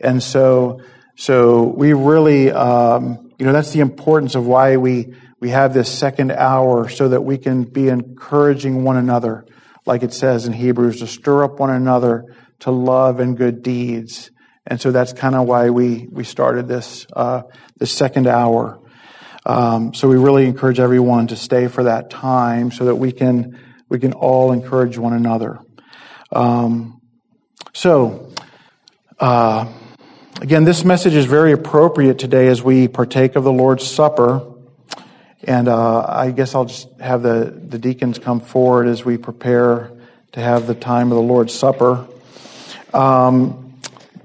And 0.00 0.22
so, 0.22 0.80
so 1.16 1.64
we 1.64 1.92
really, 1.92 2.50
um, 2.50 3.30
you 3.38 3.44
know, 3.44 3.52
that's 3.52 3.72
the 3.72 3.80
importance 3.80 4.34
of 4.34 4.46
why 4.46 4.76
we, 4.76 5.14
we 5.40 5.50
have 5.50 5.74
this 5.74 5.92
second 5.92 6.32
hour 6.32 6.88
so 6.88 7.08
that 7.10 7.20
we 7.22 7.36
can 7.36 7.64
be 7.64 7.88
encouraging 7.88 8.84
one 8.84 8.96
another, 8.96 9.44
like 9.84 10.02
it 10.02 10.14
says 10.14 10.46
in 10.46 10.54
Hebrews, 10.54 11.00
to 11.00 11.06
stir 11.06 11.44
up 11.44 11.58
one 11.60 11.70
another 11.70 12.34
to 12.60 12.70
love 12.70 13.20
and 13.20 13.36
good 13.36 13.62
deeds. 13.62 14.30
And 14.66 14.80
so 14.80 14.92
that's 14.92 15.12
kind 15.12 15.34
of 15.34 15.46
why 15.46 15.70
we, 15.70 16.08
we 16.10 16.24
started 16.24 16.68
this, 16.68 17.06
uh, 17.12 17.42
this 17.76 17.92
second 17.92 18.26
hour. 18.26 18.80
Um, 19.44 19.92
so 19.92 20.08
we 20.08 20.16
really 20.16 20.46
encourage 20.46 20.80
everyone 20.80 21.26
to 21.26 21.36
stay 21.36 21.68
for 21.68 21.84
that 21.84 22.08
time 22.08 22.70
so 22.70 22.86
that 22.86 22.96
we 22.96 23.12
can, 23.12 23.58
we 23.90 23.98
can 23.98 24.14
all 24.14 24.52
encourage 24.52 24.96
one 24.96 25.12
another. 25.12 25.58
Um, 26.32 27.02
so, 27.74 28.32
uh, 29.20 29.70
again, 30.40 30.64
this 30.64 30.84
message 30.84 31.14
is 31.14 31.26
very 31.26 31.52
appropriate 31.52 32.18
today 32.18 32.48
as 32.48 32.62
we 32.62 32.88
partake 32.88 33.36
of 33.36 33.44
the 33.44 33.52
Lord's 33.52 33.86
Supper. 33.86 34.50
And 35.42 35.68
uh, 35.68 36.06
I 36.08 36.30
guess 36.30 36.54
I'll 36.54 36.64
just 36.64 36.88
have 37.00 37.22
the, 37.22 37.54
the 37.54 37.78
deacons 37.78 38.18
come 38.18 38.40
forward 38.40 38.86
as 38.86 39.04
we 39.04 39.18
prepare 39.18 39.92
to 40.32 40.40
have 40.40 40.66
the 40.66 40.74
time 40.74 41.12
of 41.12 41.16
the 41.16 41.22
Lord's 41.22 41.52
Supper. 41.52 42.08
Um, 42.94 43.63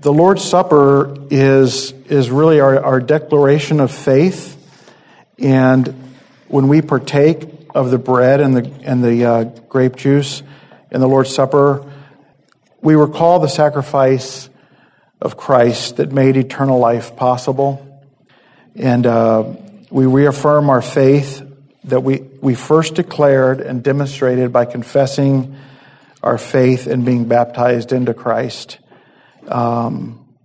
the 0.02 0.14
Lord's 0.14 0.44
Supper 0.44 1.14
is, 1.30 1.92
is 1.92 2.32
really 2.32 2.62
our, 2.62 2.82
our 2.82 3.00
declaration 3.02 3.82
of 3.82 3.92
faith. 3.92 4.56
And 5.38 6.14
when 6.48 6.70
we 6.70 6.82
partake 6.82 7.50
of 7.76 7.92
the 7.92 7.98
bread 7.98 8.40
and 8.40 8.56
the, 8.56 8.72
and 8.84 9.04
the 9.04 9.26
uh, 9.26 9.44
grape 9.44 9.98
juice 9.98 10.42
in 10.90 11.02
the 11.02 11.08
Lord's 11.08 11.34
Supper, 11.34 11.86
we 12.82 12.96
recall 12.96 13.40
the 13.40 13.50
sacrifice 13.50 14.50
of 15.22 15.36
Christ 15.36 15.98
that 15.98 16.14
made 16.14 16.38
eternal 16.38 16.80
life 16.80 17.18
possible. 17.18 17.86
And 18.76 19.06
uh, 19.06 19.54
we 19.90 20.06
reaffirm 20.06 20.70
our 20.70 20.82
faith 20.82 21.46
that 21.86 22.04
we, 22.04 22.20
we 22.42 22.56
first 22.56 22.96
declared 22.96 23.60
and 23.60 23.84
demonstrated 23.84 24.54
by 24.54 24.64
confessing 24.64 25.58
our 26.24 26.38
faith 26.38 26.88
and 26.88 27.04
being 27.04 27.26
baptized 27.26 27.92
into 27.92 28.14
Christ. 28.14 28.78
Um, 29.50 30.38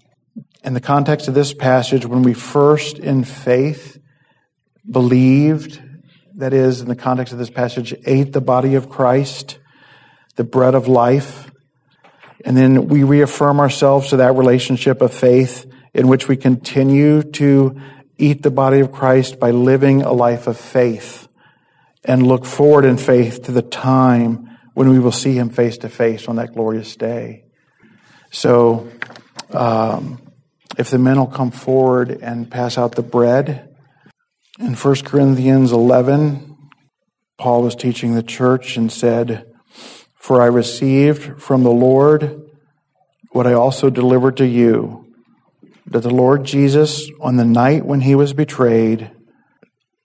in 0.64 0.72
the 0.72 0.80
context 0.80 1.28
of 1.28 1.34
this 1.34 1.52
passage, 1.52 2.06
when 2.06 2.22
we 2.22 2.32
first 2.32 2.98
in 2.98 3.22
faith 3.22 3.98
believed, 4.90 5.80
that 6.36 6.54
is, 6.54 6.80
in 6.80 6.88
the 6.88 6.96
context 6.96 7.32
of 7.32 7.38
this 7.38 7.50
passage, 7.50 7.94
ate 8.06 8.32
the 8.32 8.40
body 8.40 8.74
of 8.74 8.88
Christ, 8.88 9.58
the 10.36 10.44
bread 10.44 10.74
of 10.74 10.88
life, 10.88 11.50
and 12.44 12.56
then 12.56 12.88
we 12.88 13.04
reaffirm 13.04 13.60
ourselves 13.60 14.08
to 14.08 14.16
that 14.16 14.34
relationship 14.34 15.02
of 15.02 15.12
faith 15.12 15.70
in 15.92 16.08
which 16.08 16.26
we 16.26 16.36
continue 16.36 17.22
to 17.22 17.80
eat 18.18 18.42
the 18.42 18.50
body 18.50 18.80
of 18.80 18.90
Christ 18.90 19.38
by 19.38 19.50
living 19.50 20.02
a 20.02 20.12
life 20.12 20.46
of 20.46 20.58
faith 20.58 21.28
and 22.04 22.26
look 22.26 22.44
forward 22.44 22.84
in 22.84 22.96
faith 22.96 23.44
to 23.44 23.52
the 23.52 23.62
time 23.62 24.58
when 24.74 24.88
we 24.88 24.98
will 24.98 25.12
see 25.12 25.34
him 25.34 25.50
face 25.50 25.78
to 25.78 25.88
face 25.88 26.26
on 26.26 26.36
that 26.36 26.54
glorious 26.54 26.96
day. 26.96 27.43
So, 28.34 28.90
um, 29.52 30.20
if 30.76 30.90
the 30.90 30.98
men 30.98 31.18
will 31.18 31.28
come 31.28 31.52
forward 31.52 32.10
and 32.20 32.50
pass 32.50 32.76
out 32.76 32.96
the 32.96 33.02
bread. 33.02 33.68
In 34.58 34.74
1 34.74 34.94
Corinthians 35.04 35.70
11, 35.70 36.56
Paul 37.38 37.62
was 37.62 37.76
teaching 37.76 38.16
the 38.16 38.24
church 38.24 38.76
and 38.76 38.90
said, 38.90 39.46
For 40.16 40.42
I 40.42 40.46
received 40.46 41.40
from 41.40 41.62
the 41.62 41.70
Lord 41.70 42.42
what 43.30 43.46
I 43.46 43.52
also 43.52 43.88
delivered 43.88 44.36
to 44.38 44.46
you, 44.46 45.14
that 45.86 46.02
the 46.02 46.10
Lord 46.10 46.42
Jesus, 46.42 47.08
on 47.20 47.36
the 47.36 47.44
night 47.44 47.86
when 47.86 48.00
he 48.00 48.16
was 48.16 48.32
betrayed, 48.32 49.12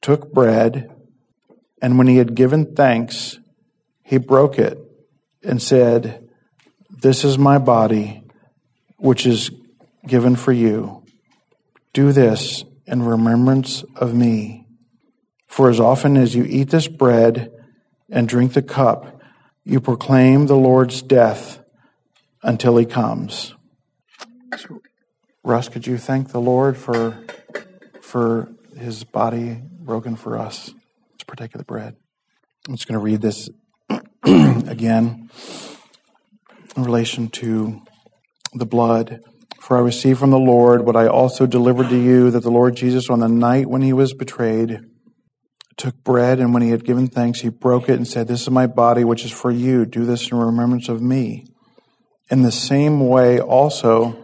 took 0.04 0.32
bread, 0.32 0.96
and 1.82 1.98
when 1.98 2.06
he 2.06 2.18
had 2.18 2.36
given 2.36 2.76
thanks, 2.76 3.40
he 4.04 4.18
broke 4.18 4.60
it 4.60 4.78
and 5.44 5.60
said, 5.60 6.30
This 6.92 7.24
is 7.26 7.40
my 7.40 7.58
body 7.58 8.19
which 9.00 9.26
is 9.26 9.52
given 10.06 10.36
for 10.36 10.52
you. 10.52 11.04
Do 11.94 12.12
this 12.12 12.64
in 12.86 13.04
remembrance 13.04 13.84
of 13.96 14.14
me. 14.14 14.68
For 15.48 15.70
as 15.70 15.80
often 15.80 16.16
as 16.18 16.36
you 16.36 16.44
eat 16.44 16.70
this 16.70 16.88
bread 16.88 17.52
and 18.10 18.28
drink 18.28 18.54
the 18.54 18.62
cup, 18.62 19.22
you 19.64 19.80
proclaim 19.80 20.48
the 20.48 20.56
Lord's 20.56 21.02
death 21.02 21.60
until 22.44 22.78
he 22.78 22.86
comes. 22.86 23.54
Russ, 25.44 25.70
could 25.70 25.88
you 25.88 25.98
thank 25.98 26.32
the 26.32 26.42
Lord 26.42 26.78
for, 26.78 27.18
for 28.02 28.50
his 28.78 29.04
body 29.04 29.62
broken 29.80 30.16
for 30.16 30.38
us? 30.38 30.74
Let's 31.14 31.24
partake 31.24 31.56
of 31.56 31.60
the 31.60 31.66
bread. 31.66 31.96
I'm 32.68 32.76
just 32.76 32.88
going 32.88 33.00
to 33.00 33.04
read 33.04 33.22
this 33.22 33.50
again 34.24 35.30
in 36.76 36.84
relation 36.84 37.30
to 37.30 37.82
the 38.54 38.66
blood. 38.66 39.22
For 39.60 39.78
I 39.78 39.82
received 39.82 40.20
from 40.20 40.32
the 40.32 40.40
Lord 40.40 40.86
what 40.86 40.96
I 40.96 41.08
also 41.08 41.46
delivered 41.46 41.90
to 41.90 41.98
you 41.98 42.32
that 42.32 42.42
the 42.42 42.52
Lord 42.52 42.76
Jesus, 42.76 43.10
on 43.10 43.20
the 43.20 43.28
night 43.28 43.68
when 43.68 43.82
he 43.82 43.94
was 43.94 44.14
betrayed, 44.14 44.80
took 45.78 46.04
bread, 46.04 46.40
and 46.40 46.54
when 46.54 46.62
he 46.62 46.72
had 46.72 46.84
given 46.84 47.08
thanks, 47.08 47.42
he 47.42 47.50
broke 47.50 47.88
it 47.88 47.96
and 47.96 48.08
said, 48.08 48.28
This 48.28 48.42
is 48.42 48.50
my 48.50 48.68
body, 48.68 49.04
which 49.04 49.24
is 49.24 49.32
for 49.32 49.52
you. 49.52 49.86
Do 49.86 50.06
this 50.06 50.32
in 50.32 50.38
remembrance 50.38 50.90
of 50.90 51.02
me. 51.02 51.46
In 52.30 52.42
the 52.42 52.52
same 52.52 53.08
way, 53.08 53.40
also, 53.40 54.18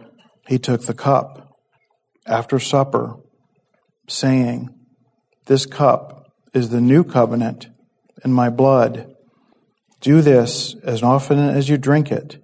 he 0.46 0.58
took 0.58 0.82
the 0.82 0.94
cup 0.94 1.56
after 2.26 2.58
supper, 2.58 3.16
saying, 4.06 4.68
This 5.46 5.64
cup 5.64 6.30
is 6.52 6.70
the 6.70 6.80
new 6.80 7.04
covenant 7.04 7.68
in 8.24 8.32
my 8.32 8.50
blood. 8.50 9.12
Do 10.00 10.20
this 10.20 10.74
as 10.84 11.02
often 11.02 11.38
as 11.38 11.68
you 11.68 11.78
drink 11.78 12.12
it 12.12 12.42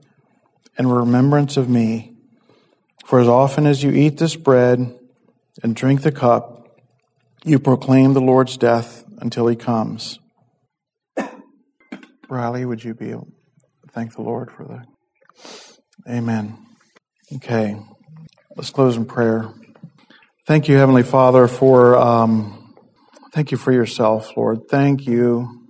in 0.78 0.86
remembrance 0.86 1.56
of 1.56 1.68
me. 1.68 2.14
For 3.04 3.20
as 3.20 3.28
often 3.28 3.66
as 3.66 3.82
you 3.82 3.90
eat 3.90 4.18
this 4.18 4.36
bread 4.36 4.98
and 5.62 5.76
drink 5.76 6.02
the 6.02 6.12
cup, 6.12 6.78
you 7.44 7.58
proclaim 7.58 8.14
the 8.14 8.20
Lord's 8.20 8.56
death 8.56 9.04
until 9.18 9.46
he 9.48 9.56
comes. 9.56 10.18
Riley, 12.28 12.64
would 12.64 12.82
you 12.82 12.94
be 12.94 13.14
thank 13.90 14.14
the 14.14 14.22
Lord 14.22 14.50
for 14.50 14.64
the 14.64 14.84
Amen. 16.08 16.58
Okay, 17.36 17.76
let's 18.56 18.70
close 18.70 18.96
in 18.96 19.04
prayer. 19.04 19.52
Thank 20.46 20.68
you, 20.68 20.76
Heavenly 20.76 21.04
Father, 21.04 21.46
for 21.46 21.96
um, 21.96 22.74
thank 23.32 23.52
you 23.52 23.56
for 23.56 23.72
yourself, 23.72 24.36
Lord. 24.36 24.68
Thank 24.68 25.06
you 25.06 25.68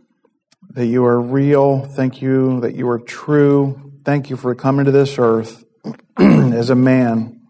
that 0.70 0.86
you 0.86 1.05
are 1.05 1.20
real. 1.20 1.84
Thank 1.84 2.22
you 2.22 2.61
that 2.61 2.74
you 2.74 2.88
are 2.88 2.98
true. 2.98 3.91
Thank 4.05 4.30
you 4.30 4.36
for 4.36 4.53
coming 4.57 4.86
to 4.86 4.90
this 4.90 5.16
earth 5.16 5.64
as 6.18 6.70
a 6.70 6.74
man 6.74 7.40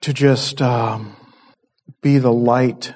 to 0.00 0.12
just 0.12 0.60
um, 0.60 1.14
be 2.02 2.18
the 2.18 2.32
light 2.32 2.94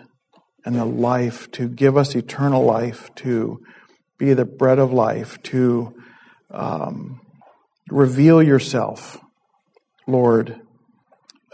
and 0.65 0.75
the 0.75 0.85
life, 0.85 1.49
to 1.53 1.69
give 1.69 1.97
us 1.97 2.17
eternal 2.17 2.65
life, 2.65 3.15
to 3.17 3.61
be 4.19 4.35
the 4.35 4.45
bread 4.45 4.81
of 4.81 4.93
life, 4.93 5.41
to 5.45 5.95
um, 6.51 7.21
reveal 7.89 8.43
yourself, 8.43 9.17
Lord, 10.09 10.61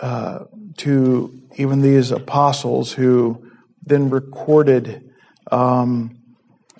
uh, 0.00 0.44
to 0.78 1.42
even 1.56 1.82
these 1.82 2.10
apostles 2.10 2.92
who 2.92 3.50
then 3.82 4.08
recorded 4.08 5.10
um, 5.52 6.17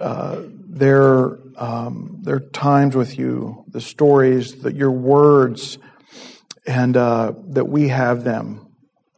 uh, 0.00 0.42
their 0.46 1.38
um, 1.56 2.18
their 2.22 2.40
times 2.40 2.94
with 2.94 3.18
you, 3.18 3.64
the 3.68 3.80
stories, 3.80 4.62
that 4.62 4.76
your 4.76 4.92
words, 4.92 5.78
and 6.66 6.96
uh, 6.96 7.32
that 7.48 7.68
we 7.68 7.88
have 7.88 8.22
them, 8.22 8.68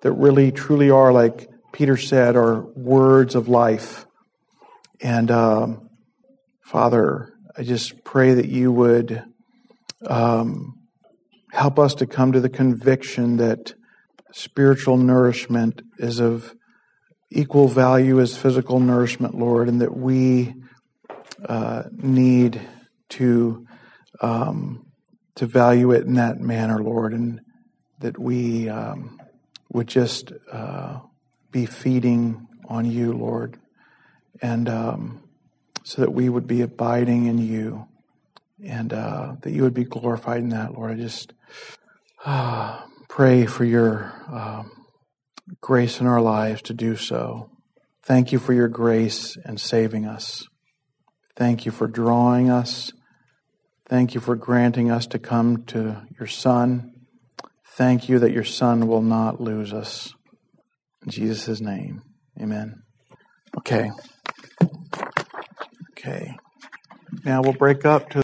that 0.01 0.13
really 0.13 0.51
truly 0.51 0.91
are 0.91 1.13
like 1.13 1.49
Peter 1.73 1.97
said, 1.97 2.37
are 2.37 2.63
words 2.75 3.35
of 3.35 3.49
life. 3.49 4.07
And 5.01 5.31
um, 5.31 5.91
Father, 6.63 7.33
I 7.57 7.63
just 7.63 8.05
pray 8.05 8.35
that 8.35 8.49
you 8.49 8.73
would 8.73 9.23
um, 10.07 10.79
help 11.53 11.79
us 11.79 11.95
to 11.97 12.07
come 12.07 12.33
to 12.33 12.41
the 12.41 12.49
conviction 12.49 13.37
that 13.37 13.75
spiritual 14.33 14.97
nourishment 14.97 15.83
is 15.99 16.21
of 16.21 16.55
equal 17.31 17.69
value 17.69 18.21
as 18.21 18.37
physical 18.37 18.81
nourishment, 18.81 19.35
Lord, 19.35 19.69
and 19.69 19.81
that 19.81 19.97
we 19.97 20.55
uh, 21.49 21.85
need 21.93 22.61
to 23.11 23.67
um, 24.21 24.87
to 25.37 25.47
value 25.47 25.93
it 25.93 26.05
in 26.05 26.15
that 26.15 26.41
manner, 26.41 26.83
Lord, 26.83 27.13
and 27.13 27.41
that 28.01 28.19
we 28.19 28.69
um, 28.69 29.19
would 29.73 29.87
just 29.87 30.33
uh, 30.53 31.01
be 31.51 31.67
feeding 31.67 32.47
on 32.69 32.85
you, 32.85 33.13
Lord, 33.13 33.59
and 34.43 34.69
um, 34.69 35.23
so 35.83 36.03
that 36.03 36.13
we 36.13 36.29
would 36.29 36.47
be 36.47 36.61
abiding 36.61 37.27
in 37.27 37.39
you, 37.39 37.87
and 38.63 38.93
uh, 38.93 39.37
that 39.41 39.53
you 39.53 39.63
would 39.63 39.75
be 39.75 39.85
glorified 39.85 40.41
in 40.41 40.51
that, 40.51 40.75
Lord. 40.75 40.93
I 40.93 40.95
just 40.95 41.33
uh, 42.25 42.83
pray 43.09 43.47
for 43.47 43.65
your 43.65 44.13
um, 44.31 44.71
grace 45.61 46.01
in 46.01 46.07
our 46.07 46.21
lives 46.21 46.63
to 46.63 46.75
do 46.75 46.97
so. 46.97 47.51
Thank 48.03 48.33
you 48.33 48.39
for 48.39 48.53
your 48.53 48.69
grace 48.69 49.37
and 49.45 49.61
saving 49.61 50.07
us. 50.07 50.50
Thank 51.41 51.65
you 51.65 51.73
for 51.73 51.87
drawing 51.87 52.51
us. 52.51 52.93
Thank 53.89 54.13
you 54.15 54.21
for 54.21 54.37
granting 54.37 54.91
us 54.91 55.07
to 55.07 55.19
come 55.19 55.65
to 55.69 56.03
your 56.19 56.27
Son. 56.27 56.93
Thank 57.67 58.11
you 58.11 58.19
that 58.19 58.33
your 58.33 58.45
Son 58.45 58.87
will 58.87 59.01
not 59.01 59.41
lose 59.41 59.73
us. 59.73 60.13
In 61.03 61.11
Jesus' 61.11 61.63
name, 61.63 62.03
amen. 62.39 62.83
Okay. 63.57 63.91
Okay. 65.93 66.37
Now 67.25 67.41
we'll 67.41 67.55
break 67.55 67.87
up 67.87 68.11
to 68.11 68.19